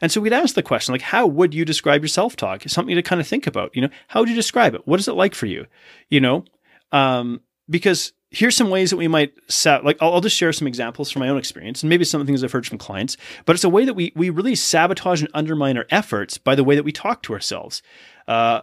And 0.00 0.10
so 0.10 0.20
we'd 0.20 0.32
ask 0.32 0.54
the 0.54 0.62
question, 0.62 0.92
like, 0.92 1.02
how 1.02 1.26
would 1.26 1.54
you 1.54 1.64
describe 1.64 2.02
your 2.02 2.08
self 2.08 2.36
talk? 2.36 2.62
Something 2.66 2.96
to 2.96 3.02
kind 3.02 3.20
of 3.20 3.26
think 3.26 3.46
about. 3.46 3.74
You 3.74 3.82
know, 3.82 3.90
how 4.08 4.20
would 4.20 4.28
you 4.28 4.34
describe 4.34 4.74
it? 4.74 4.86
What 4.86 5.00
is 5.00 5.08
it 5.08 5.12
like 5.12 5.34
for 5.34 5.46
you? 5.46 5.66
You 6.08 6.20
know, 6.20 6.44
um, 6.90 7.40
because 7.70 8.12
here's 8.30 8.56
some 8.56 8.70
ways 8.70 8.90
that 8.90 8.96
we 8.96 9.08
might 9.08 9.32
set, 9.48 9.84
like, 9.84 9.96
I'll, 10.00 10.14
I'll, 10.14 10.20
just 10.20 10.36
share 10.36 10.52
some 10.52 10.68
examples 10.68 11.10
from 11.10 11.20
my 11.20 11.28
own 11.28 11.38
experience 11.38 11.82
and 11.82 11.88
maybe 11.88 12.04
some 12.04 12.24
things 12.26 12.44
I've 12.44 12.52
heard 12.52 12.66
from 12.66 12.78
clients, 12.78 13.16
but 13.46 13.54
it's 13.54 13.64
a 13.64 13.68
way 13.68 13.84
that 13.84 13.94
we, 13.94 14.12
we 14.14 14.30
really 14.30 14.54
sabotage 14.54 15.22
and 15.22 15.30
undermine 15.32 15.78
our 15.78 15.86
efforts 15.90 16.36
by 16.36 16.54
the 16.54 16.64
way 16.64 16.76
that 16.76 16.82
we 16.82 16.92
talk 16.92 17.22
to 17.22 17.32
ourselves. 17.32 17.82
Uh, 18.26 18.62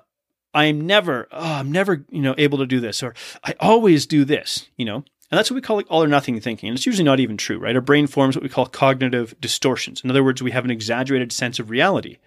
I'm 0.55 0.87
never, 0.87 1.27
oh, 1.31 1.53
I'm 1.55 1.71
never, 1.71 2.05
you 2.09 2.21
know, 2.21 2.33
able 2.37 2.59
to 2.59 2.65
do 2.65 2.79
this, 2.79 3.03
or 3.03 3.13
I 3.43 3.53
always 3.59 4.07
do 4.07 4.23
this, 4.23 4.69
you 4.77 4.85
know. 4.85 5.03
And 5.31 5.37
that's 5.37 5.51
what 5.51 5.55
we 5.55 5.61
call 5.61 5.75
like 5.75 5.87
all 5.89 6.01
or 6.03 6.07
nothing 6.07 6.39
thinking. 6.39 6.69
And 6.69 6.77
it's 6.77 6.85
usually 6.85 7.03
not 7.03 7.19
even 7.19 7.35
true, 7.35 7.57
right? 7.57 7.75
Our 7.75 7.81
brain 7.81 8.07
forms 8.07 8.35
what 8.35 8.43
we 8.43 8.49
call 8.49 8.65
cognitive 8.65 9.35
distortions. 9.41 10.01
In 10.01 10.09
other 10.09 10.23
words, 10.23 10.41
we 10.41 10.51
have 10.51 10.63
an 10.63 10.71
exaggerated 10.71 11.31
sense 11.33 11.59
of 11.59 11.69
reality. 11.69 12.17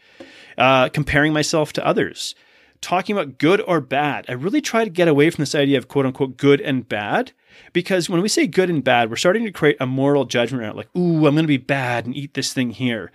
Uh, 0.59 0.89
comparing 0.89 1.33
myself 1.33 1.73
to 1.73 1.87
others, 1.87 2.35
talking 2.81 3.17
about 3.17 3.39
good 3.39 3.63
or 3.67 3.81
bad. 3.81 4.27
I 4.29 4.33
really 4.33 4.61
try 4.61 4.83
to 4.83 4.91
get 4.91 5.07
away 5.07 5.31
from 5.31 5.43
this 5.43 5.55
idea 5.55 5.79
of 5.79 5.87
quote 5.87 6.05
unquote 6.05 6.37
good 6.37 6.61
and 6.61 6.87
bad 6.89 7.31
because 7.73 8.11
when 8.11 8.21
we 8.21 8.29
say 8.29 8.49
good 8.49 8.69
and 8.69 8.83
bad, 8.83 9.09
we're 9.09 9.17
starting 9.17 9.45
to 9.45 9.53
create 9.53 9.77
a 9.79 9.87
moral 9.87 10.25
judgment 10.25 10.65
around 10.65 10.77
like, 10.77 10.95
ooh, 10.97 11.27
I'm 11.27 11.35
going 11.35 11.45
to 11.45 11.47
be 11.47 11.57
bad 11.57 12.07
and 12.07 12.17
eat 12.17 12.35
this 12.35 12.53
thing 12.53 12.71
here 12.71 13.13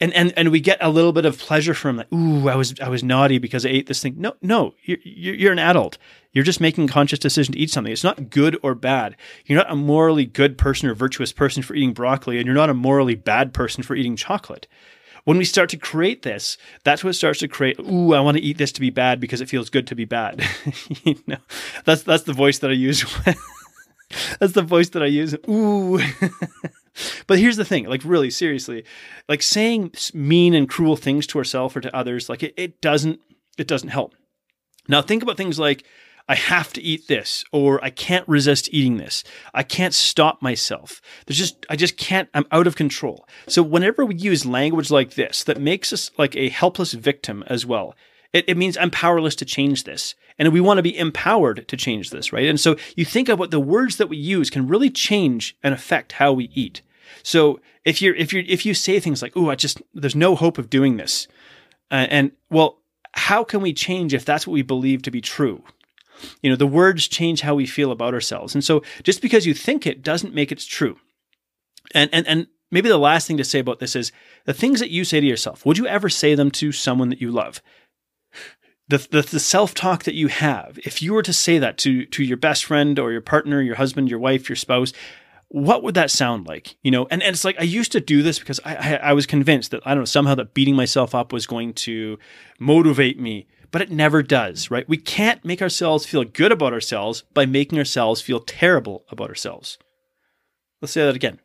and 0.00 0.12
and 0.12 0.32
and 0.36 0.50
we 0.50 0.60
get 0.60 0.78
a 0.80 0.90
little 0.90 1.12
bit 1.12 1.24
of 1.24 1.38
pleasure 1.38 1.74
from 1.74 1.96
like, 1.96 2.12
ooh, 2.12 2.48
I 2.48 2.56
was 2.56 2.74
I 2.80 2.88
was 2.88 3.02
naughty 3.02 3.38
because 3.38 3.64
I 3.64 3.70
ate 3.70 3.86
this 3.86 4.02
thing. 4.02 4.14
No, 4.18 4.34
no, 4.42 4.74
you're 4.82 4.98
you're 5.02 5.52
an 5.52 5.58
adult. 5.58 5.98
You're 6.32 6.44
just 6.44 6.60
making 6.60 6.84
a 6.84 6.92
conscious 6.92 7.18
decision 7.18 7.54
to 7.54 7.58
eat 7.58 7.70
something. 7.70 7.92
It's 7.92 8.04
not 8.04 8.28
good 8.28 8.58
or 8.62 8.74
bad. 8.74 9.16
You're 9.46 9.56
not 9.56 9.70
a 9.70 9.76
morally 9.76 10.26
good 10.26 10.58
person 10.58 10.88
or 10.88 10.94
virtuous 10.94 11.32
person 11.32 11.62
for 11.62 11.74
eating 11.74 11.94
broccoli, 11.94 12.36
and 12.36 12.44
you're 12.44 12.54
not 12.54 12.68
a 12.68 12.74
morally 12.74 13.14
bad 13.14 13.54
person 13.54 13.82
for 13.82 13.96
eating 13.96 14.16
chocolate. 14.16 14.66
When 15.24 15.38
we 15.38 15.44
start 15.44 15.70
to 15.70 15.76
create 15.76 16.22
this, 16.22 16.56
that's 16.84 17.02
what 17.02 17.14
starts 17.14 17.40
to 17.40 17.48
create. 17.48 17.80
Ooh, 17.80 18.12
I 18.14 18.20
want 18.20 18.36
to 18.36 18.42
eat 18.42 18.58
this 18.58 18.72
to 18.72 18.80
be 18.80 18.90
bad 18.90 19.18
because 19.18 19.40
it 19.40 19.48
feels 19.48 19.70
good 19.70 19.86
to 19.88 19.94
be 19.94 20.04
bad. 20.04 20.46
you 21.04 21.16
know, 21.26 21.38
that's 21.84 22.02
that's 22.02 22.24
the 22.24 22.34
voice 22.34 22.58
that 22.58 22.70
I 22.70 22.74
use. 22.74 23.04
that's 24.38 24.52
the 24.52 24.62
voice 24.62 24.90
that 24.90 25.02
I 25.02 25.06
use. 25.06 25.34
Ooh. 25.48 25.98
But 27.26 27.38
here's 27.38 27.56
the 27.56 27.64
thing, 27.64 27.86
like 27.86 28.02
really 28.04 28.30
seriously, 28.30 28.84
like 29.28 29.42
saying 29.42 29.92
mean 30.14 30.54
and 30.54 30.68
cruel 30.68 30.96
things 30.96 31.26
to 31.28 31.38
ourselves 31.38 31.76
or 31.76 31.80
to 31.80 31.96
others, 31.96 32.28
like 32.28 32.42
it, 32.42 32.54
it 32.56 32.80
doesn't 32.80 33.20
it 33.58 33.68
doesn't 33.68 33.88
help. 33.88 34.14
Now 34.88 35.02
think 35.02 35.22
about 35.22 35.36
things 35.36 35.58
like 35.58 35.84
I 36.28 36.34
have 36.34 36.72
to 36.72 36.82
eat 36.82 37.06
this 37.06 37.44
or 37.52 37.82
I 37.84 37.90
can't 37.90 38.26
resist 38.28 38.68
eating 38.72 38.96
this. 38.96 39.22
I 39.54 39.62
can't 39.62 39.94
stop 39.94 40.42
myself. 40.42 41.00
There's 41.26 41.38
just 41.38 41.64
I 41.70 41.76
just 41.76 41.96
can't 41.96 42.28
I'm 42.34 42.46
out 42.50 42.66
of 42.66 42.76
control. 42.76 43.26
So 43.46 43.62
whenever 43.62 44.04
we 44.04 44.16
use 44.16 44.44
language 44.44 44.90
like 44.90 45.14
this 45.14 45.44
that 45.44 45.60
makes 45.60 45.92
us 45.92 46.10
like 46.18 46.36
a 46.36 46.48
helpless 46.48 46.92
victim 46.92 47.44
as 47.46 47.64
well, 47.64 47.94
it, 48.32 48.44
it 48.48 48.56
means 48.56 48.76
I'm 48.76 48.90
powerless 48.90 49.36
to 49.36 49.44
change 49.44 49.84
this. 49.84 50.14
And 50.38 50.52
we 50.52 50.60
want 50.60 50.76
to 50.78 50.82
be 50.82 50.98
empowered 50.98 51.66
to 51.68 51.76
change 51.76 52.10
this, 52.10 52.32
right? 52.32 52.46
And 52.46 52.60
so 52.60 52.76
you 52.94 53.06
think 53.06 53.30
of 53.30 53.38
what 53.38 53.50
the 53.50 53.60
words 53.60 53.96
that 53.96 54.08
we 54.08 54.18
use 54.18 54.50
can 54.50 54.68
really 54.68 54.90
change 54.90 55.56
and 55.62 55.72
affect 55.72 56.12
how 56.12 56.32
we 56.32 56.50
eat. 56.54 56.82
So 57.22 57.60
if 57.84 58.00
you're 58.02 58.14
if 58.14 58.32
you 58.32 58.44
if 58.46 58.66
you 58.66 58.74
say 58.74 59.00
things 59.00 59.22
like, 59.22 59.32
"Oh, 59.36 59.50
I 59.50 59.54
just 59.54 59.82
there's 59.94 60.16
no 60.16 60.34
hope 60.34 60.58
of 60.58 60.70
doing 60.70 60.96
this," 60.96 61.28
uh, 61.90 62.06
and 62.10 62.32
well, 62.50 62.78
how 63.12 63.44
can 63.44 63.60
we 63.60 63.72
change 63.72 64.14
if 64.14 64.24
that's 64.24 64.46
what 64.46 64.54
we 64.54 64.62
believe 64.62 65.02
to 65.02 65.10
be 65.10 65.20
true? 65.20 65.62
You 66.42 66.50
know, 66.50 66.56
the 66.56 66.66
words 66.66 67.08
change 67.08 67.42
how 67.42 67.54
we 67.54 67.66
feel 67.66 67.90
about 67.90 68.14
ourselves, 68.14 68.54
and 68.54 68.64
so 68.64 68.82
just 69.02 69.22
because 69.22 69.46
you 69.46 69.54
think 69.54 69.86
it 69.86 70.02
doesn't 70.02 70.34
make 70.34 70.52
it 70.52 70.58
true. 70.60 70.98
And 71.94 72.10
and 72.12 72.26
and 72.26 72.46
maybe 72.70 72.88
the 72.88 72.98
last 72.98 73.26
thing 73.26 73.36
to 73.36 73.44
say 73.44 73.58
about 73.58 73.78
this 73.78 73.96
is 73.96 74.12
the 74.44 74.54
things 74.54 74.80
that 74.80 74.90
you 74.90 75.04
say 75.04 75.20
to 75.20 75.26
yourself. 75.26 75.64
Would 75.64 75.78
you 75.78 75.86
ever 75.86 76.08
say 76.08 76.34
them 76.34 76.50
to 76.52 76.72
someone 76.72 77.10
that 77.10 77.20
you 77.20 77.30
love? 77.30 77.62
The, 78.88 78.98
the, 78.98 79.22
the 79.22 79.40
self 79.40 79.74
talk 79.74 80.04
that 80.04 80.14
you 80.14 80.28
have, 80.28 80.78
if 80.84 81.02
you 81.02 81.12
were 81.12 81.22
to 81.22 81.32
say 81.32 81.58
that 81.58 81.76
to, 81.78 82.06
to 82.06 82.22
your 82.22 82.36
best 82.36 82.64
friend 82.64 82.98
or 82.98 83.10
your 83.10 83.20
partner, 83.20 83.60
your 83.60 83.74
husband, 83.74 84.08
your 84.08 84.20
wife, 84.20 84.48
your 84.48 84.56
spouse, 84.56 84.92
what 85.48 85.82
would 85.82 85.94
that 85.94 86.10
sound 86.10 86.46
like? 86.46 86.76
You 86.82 86.90
know, 86.90 87.06
and, 87.10 87.22
and 87.22 87.34
it's 87.34 87.44
like 87.44 87.56
I 87.58 87.64
used 87.64 87.92
to 87.92 88.00
do 88.00 88.22
this 88.22 88.38
because 88.38 88.60
I, 88.64 88.74
I, 88.74 88.94
I 88.94 89.12
was 89.12 89.26
convinced 89.26 89.70
that 89.70 89.82
I 89.86 89.90
don't 89.90 90.00
know 90.00 90.04
somehow 90.06 90.34
that 90.34 90.54
beating 90.54 90.76
myself 90.76 91.14
up 91.14 91.32
was 91.32 91.46
going 91.46 91.72
to 91.74 92.18
motivate 92.58 93.18
me, 93.18 93.46
but 93.70 93.82
it 93.82 93.90
never 93.90 94.22
does, 94.22 94.70
right? 94.70 94.88
We 94.88 94.96
can't 94.96 95.44
make 95.44 95.62
ourselves 95.62 96.06
feel 96.06 96.24
good 96.24 96.52
about 96.52 96.72
ourselves 96.72 97.24
by 97.32 97.46
making 97.46 97.78
ourselves 97.78 98.20
feel 98.20 98.40
terrible 98.40 99.04
about 99.10 99.28
ourselves. 99.28 99.78
Let's 100.82 100.92
say 100.92 101.04
that 101.04 101.16
again. 101.16 101.40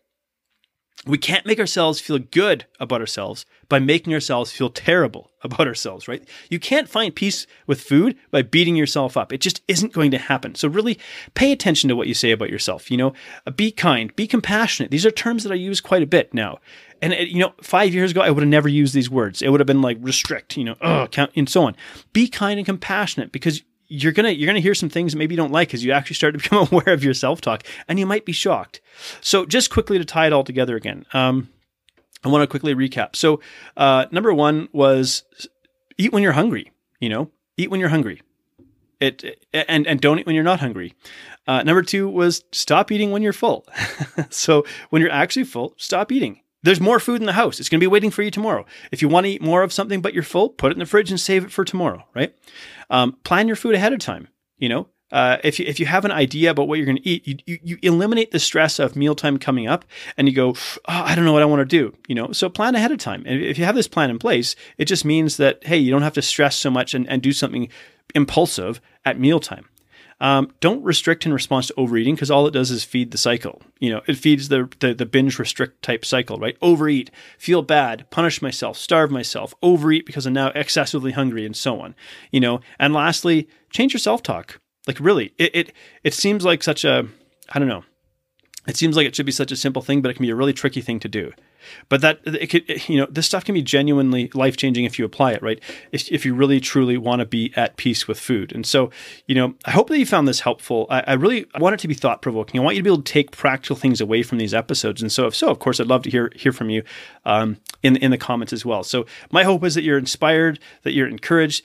We 1.07 1.17
can't 1.17 1.45
make 1.47 1.59
ourselves 1.59 1.99
feel 1.99 2.19
good 2.19 2.65
about 2.79 3.01
ourselves 3.01 3.45
by 3.69 3.79
making 3.79 4.13
ourselves 4.13 4.51
feel 4.51 4.69
terrible 4.69 5.31
about 5.41 5.67
ourselves, 5.67 6.07
right? 6.07 6.23
You 6.49 6.59
can't 6.59 6.87
find 6.87 7.15
peace 7.15 7.47
with 7.65 7.81
food 7.81 8.15
by 8.29 8.43
beating 8.43 8.75
yourself 8.75 9.17
up. 9.17 9.33
It 9.33 9.41
just 9.41 9.61
isn't 9.67 9.93
going 9.93 10.11
to 10.11 10.19
happen. 10.19 10.53
So 10.55 10.67
really 10.67 10.99
pay 11.33 11.51
attention 11.51 11.87
to 11.89 11.95
what 11.95 12.07
you 12.07 12.13
say 12.13 12.31
about 12.31 12.51
yourself. 12.51 12.91
You 12.91 12.97
know, 12.97 13.13
uh, 13.47 13.51
be 13.51 13.71
kind, 13.71 14.15
be 14.15 14.27
compassionate. 14.27 14.91
These 14.91 15.05
are 15.05 15.11
terms 15.11 15.43
that 15.43 15.51
I 15.51 15.55
use 15.55 15.81
quite 15.81 16.03
a 16.03 16.07
bit 16.07 16.33
now. 16.33 16.59
And 17.01 17.13
you 17.13 17.39
know, 17.39 17.53
five 17.63 17.95
years 17.95 18.11
ago, 18.11 18.21
I 18.21 18.29
would 18.29 18.43
have 18.43 18.49
never 18.49 18.69
used 18.69 18.93
these 18.93 19.09
words. 19.09 19.41
It 19.41 19.49
would 19.49 19.59
have 19.59 19.67
been 19.67 19.81
like 19.81 19.97
restrict, 20.01 20.55
you 20.55 20.63
know, 20.63 21.07
count, 21.11 21.31
and 21.35 21.49
so 21.49 21.63
on. 21.63 21.75
Be 22.13 22.27
kind 22.27 22.59
and 22.59 22.65
compassionate 22.65 23.31
because 23.31 23.63
you're 23.91 24.13
gonna 24.13 24.29
you're 24.29 24.47
gonna 24.47 24.61
hear 24.61 24.73
some 24.73 24.89
things 24.89 25.17
maybe 25.17 25.35
you 25.35 25.37
don't 25.37 25.51
like 25.51 25.67
because 25.67 25.83
you 25.83 25.91
actually 25.91 26.15
start 26.15 26.33
to 26.33 26.39
become 26.41 26.67
aware 26.71 26.93
of 26.93 27.03
your 27.03 27.13
self 27.13 27.41
talk, 27.41 27.63
and 27.87 27.99
you 27.99 28.05
might 28.05 28.25
be 28.25 28.31
shocked. 28.31 28.79
So 29.19 29.45
just 29.45 29.69
quickly 29.69 29.97
to 29.97 30.05
tie 30.05 30.27
it 30.27 30.33
all 30.33 30.45
together 30.45 30.75
again, 30.77 31.05
um, 31.13 31.49
I 32.23 32.29
want 32.29 32.41
to 32.43 32.47
quickly 32.47 32.73
recap. 32.73 33.15
So 33.15 33.41
uh, 33.75 34.05
number 34.11 34.33
one 34.33 34.69
was 34.71 35.23
eat 35.97 36.13
when 36.13 36.23
you're 36.23 36.31
hungry. 36.31 36.71
You 36.99 37.09
know, 37.09 37.31
eat 37.57 37.69
when 37.69 37.79
you're 37.79 37.89
hungry. 37.89 38.21
It 39.01 39.45
and 39.51 39.85
and 39.85 39.99
don't 39.99 40.19
eat 40.19 40.25
when 40.25 40.35
you're 40.35 40.43
not 40.43 40.61
hungry. 40.61 40.93
Uh, 41.45 41.63
number 41.63 41.81
two 41.81 42.07
was 42.07 42.43
stop 42.53 42.91
eating 42.91 43.11
when 43.11 43.21
you're 43.21 43.33
full. 43.33 43.65
so 44.29 44.63
when 44.89 45.01
you're 45.01 45.11
actually 45.11 45.43
full, 45.43 45.73
stop 45.77 46.11
eating. 46.11 46.39
There's 46.63 46.79
more 46.79 46.99
food 46.99 47.21
in 47.21 47.25
the 47.25 47.33
house. 47.33 47.59
It's 47.59 47.69
going 47.69 47.79
to 47.79 47.83
be 47.83 47.91
waiting 47.91 48.11
for 48.11 48.21
you 48.21 48.31
tomorrow. 48.31 48.65
If 48.91 49.01
you 49.01 49.09
want 49.09 49.25
to 49.25 49.31
eat 49.31 49.41
more 49.41 49.63
of 49.63 49.73
something 49.73 50.01
but 50.01 50.13
you're 50.13 50.23
full, 50.23 50.49
put 50.49 50.71
it 50.71 50.75
in 50.75 50.79
the 50.79 50.85
fridge 50.85 51.09
and 51.09 51.19
save 51.19 51.43
it 51.43 51.51
for 51.51 51.65
tomorrow, 51.65 52.05
right? 52.13 52.35
Um, 52.89 53.17
plan 53.23 53.47
your 53.47 53.55
food 53.55 53.75
ahead 53.75 53.93
of 53.93 53.99
time. 53.99 54.27
You 54.57 54.69
know, 54.69 54.87
uh, 55.11 55.37
if 55.43 55.59
you 55.59 55.65
if 55.67 55.79
you 55.79 55.87
have 55.87 56.05
an 56.05 56.11
idea 56.11 56.51
about 56.51 56.67
what 56.67 56.77
you're 56.77 56.85
going 56.85 56.97
to 56.97 57.07
eat, 57.07 57.27
you, 57.27 57.37
you, 57.45 57.57
you 57.63 57.77
eliminate 57.81 58.31
the 58.31 58.39
stress 58.39 58.79
of 58.79 58.95
mealtime 58.95 59.37
coming 59.39 59.67
up, 59.67 59.85
and 60.17 60.27
you 60.27 60.35
go, 60.35 60.49
oh, 60.49 60.83
I 60.85 61.15
don't 61.15 61.25
know 61.25 61.33
what 61.33 61.41
I 61.41 61.45
want 61.45 61.61
to 61.61 61.65
do. 61.65 61.95
You 62.07 62.15
know, 62.15 62.31
so 62.31 62.47
plan 62.47 62.75
ahead 62.75 62.91
of 62.91 62.99
time. 62.99 63.23
And 63.25 63.41
if 63.41 63.57
you 63.57 63.65
have 63.65 63.75
this 63.75 63.87
plan 63.87 64.09
in 64.09 64.19
place, 64.19 64.55
it 64.77 64.85
just 64.85 65.03
means 65.03 65.37
that 65.37 65.63
hey, 65.65 65.77
you 65.77 65.91
don't 65.91 66.03
have 66.03 66.13
to 66.13 66.21
stress 66.21 66.55
so 66.55 66.69
much 66.69 66.93
and, 66.93 67.07
and 67.09 67.21
do 67.21 67.33
something 67.33 67.69
impulsive 68.13 68.79
at 69.03 69.19
mealtime. 69.19 69.65
Um, 70.21 70.53
don't 70.59 70.83
restrict 70.83 71.25
in 71.25 71.33
response 71.33 71.67
to 71.67 71.73
overeating 71.77 72.13
because 72.13 72.29
all 72.29 72.45
it 72.45 72.51
does 72.51 72.69
is 72.69 72.83
feed 72.83 73.09
the 73.09 73.17
cycle. 73.17 73.61
You 73.79 73.89
know, 73.89 74.01
it 74.07 74.17
feeds 74.17 74.49
the, 74.49 74.69
the, 74.79 74.93
the 74.93 75.05
binge 75.05 75.39
restrict 75.39 75.81
type 75.81 76.05
cycle, 76.05 76.37
right? 76.37 76.55
Overeat, 76.61 77.09
feel 77.39 77.63
bad, 77.63 78.09
punish 78.11 78.39
myself, 78.39 78.77
starve 78.77 79.09
myself, 79.09 79.55
overeat 79.63 80.05
because 80.05 80.27
I'm 80.27 80.33
now 80.33 80.51
excessively 80.53 81.11
hungry, 81.11 81.43
and 81.43 81.55
so 81.55 81.81
on. 81.81 81.95
You 82.31 82.39
know, 82.39 82.61
and 82.79 82.93
lastly, 82.93 83.49
change 83.71 83.93
your 83.93 83.99
self 83.99 84.21
talk. 84.21 84.61
Like 84.87 84.99
really, 84.99 85.33
it, 85.39 85.55
it 85.55 85.73
it 86.03 86.13
seems 86.13 86.45
like 86.45 86.61
such 86.61 86.85
a 86.85 87.07
I 87.49 87.59
don't 87.59 87.67
know. 87.67 87.83
It 88.67 88.77
seems 88.77 88.95
like 88.95 89.07
it 89.07 89.15
should 89.15 89.25
be 89.25 89.31
such 89.31 89.51
a 89.51 89.55
simple 89.55 89.81
thing, 89.81 90.01
but 90.01 90.11
it 90.11 90.13
can 90.15 90.23
be 90.23 90.29
a 90.29 90.35
really 90.35 90.53
tricky 90.53 90.81
thing 90.81 90.99
to 90.99 91.09
do. 91.09 91.33
But 91.89 92.01
that 92.01 92.19
it 92.25 92.47
could, 92.47 92.89
you 92.89 92.97
know, 92.97 93.07
this 93.09 93.25
stuff 93.25 93.45
can 93.45 93.53
be 93.53 93.61
genuinely 93.61 94.29
life 94.33 94.57
changing 94.57 94.85
if 94.85 94.99
you 94.99 95.05
apply 95.05 95.33
it, 95.33 95.41
right? 95.41 95.59
If, 95.91 96.11
if 96.11 96.25
you 96.25 96.33
really 96.33 96.59
truly 96.59 96.97
want 96.97 97.21
to 97.21 97.25
be 97.25 97.51
at 97.55 97.77
peace 97.77 98.07
with 98.07 98.19
food. 98.19 98.51
And 98.53 98.65
so, 98.65 98.91
you 99.27 99.35
know, 99.35 99.55
I 99.65 99.71
hope 99.71 99.89
that 99.89 99.97
you 99.97 100.05
found 100.05 100.27
this 100.27 100.41
helpful. 100.41 100.87
I, 100.89 101.01
I 101.07 101.13
really 101.13 101.45
want 101.59 101.73
it 101.73 101.79
to 101.79 101.87
be 101.87 101.93
thought 101.93 102.21
provoking. 102.21 102.59
I 102.59 102.63
want 102.63 102.75
you 102.75 102.81
to 102.81 102.83
be 102.83 102.89
able 102.89 103.03
to 103.03 103.11
take 103.11 103.31
practical 103.31 103.75
things 103.75 104.01
away 104.01 104.23
from 104.23 104.37
these 104.37 104.53
episodes. 104.53 105.01
And 105.01 105.11
so, 105.11 105.27
if 105.27 105.35
so, 105.35 105.49
of 105.49 105.59
course, 105.59 105.79
I'd 105.79 105.87
love 105.87 106.03
to 106.03 106.09
hear 106.09 106.31
hear 106.35 106.51
from 106.51 106.69
you 106.69 106.83
um, 107.25 107.57
in 107.83 107.95
in 107.97 108.11
the 108.11 108.17
comments 108.17 108.53
as 108.53 108.65
well. 108.65 108.83
So, 108.83 109.05
my 109.31 109.43
hope 109.43 109.63
is 109.63 109.75
that 109.75 109.83
you're 109.83 109.97
inspired, 109.97 110.59
that 110.83 110.93
you're 110.93 111.07
encouraged, 111.07 111.63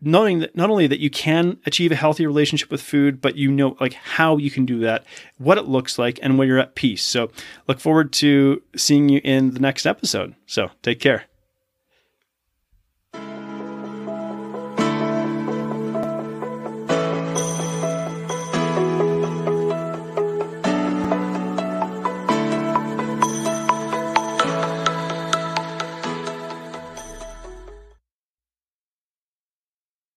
knowing 0.00 0.40
that 0.40 0.56
not 0.56 0.70
only 0.70 0.86
that 0.86 1.00
you 1.00 1.10
can 1.10 1.58
achieve 1.66 1.92
a 1.92 1.96
healthy 1.96 2.26
relationship 2.26 2.70
with 2.70 2.82
food, 2.82 3.20
but 3.20 3.36
you 3.36 3.50
know 3.50 3.76
like 3.80 3.94
how 3.94 4.36
you 4.36 4.50
can 4.50 4.66
do 4.66 4.80
that, 4.80 5.04
what 5.38 5.58
it 5.58 5.66
looks 5.66 5.98
like, 5.98 6.18
and 6.22 6.38
when 6.38 6.48
you're 6.48 6.58
at 6.58 6.74
peace. 6.74 7.04
So 7.04 7.30
look 7.68 7.80
forward 7.80 8.12
to 8.14 8.62
seeing 8.76 9.08
you 9.08 9.20
in 9.22 9.54
the 9.54 9.60
next 9.60 9.86
episode. 9.86 10.34
So 10.46 10.70
take 10.82 11.00
care. 11.00 11.24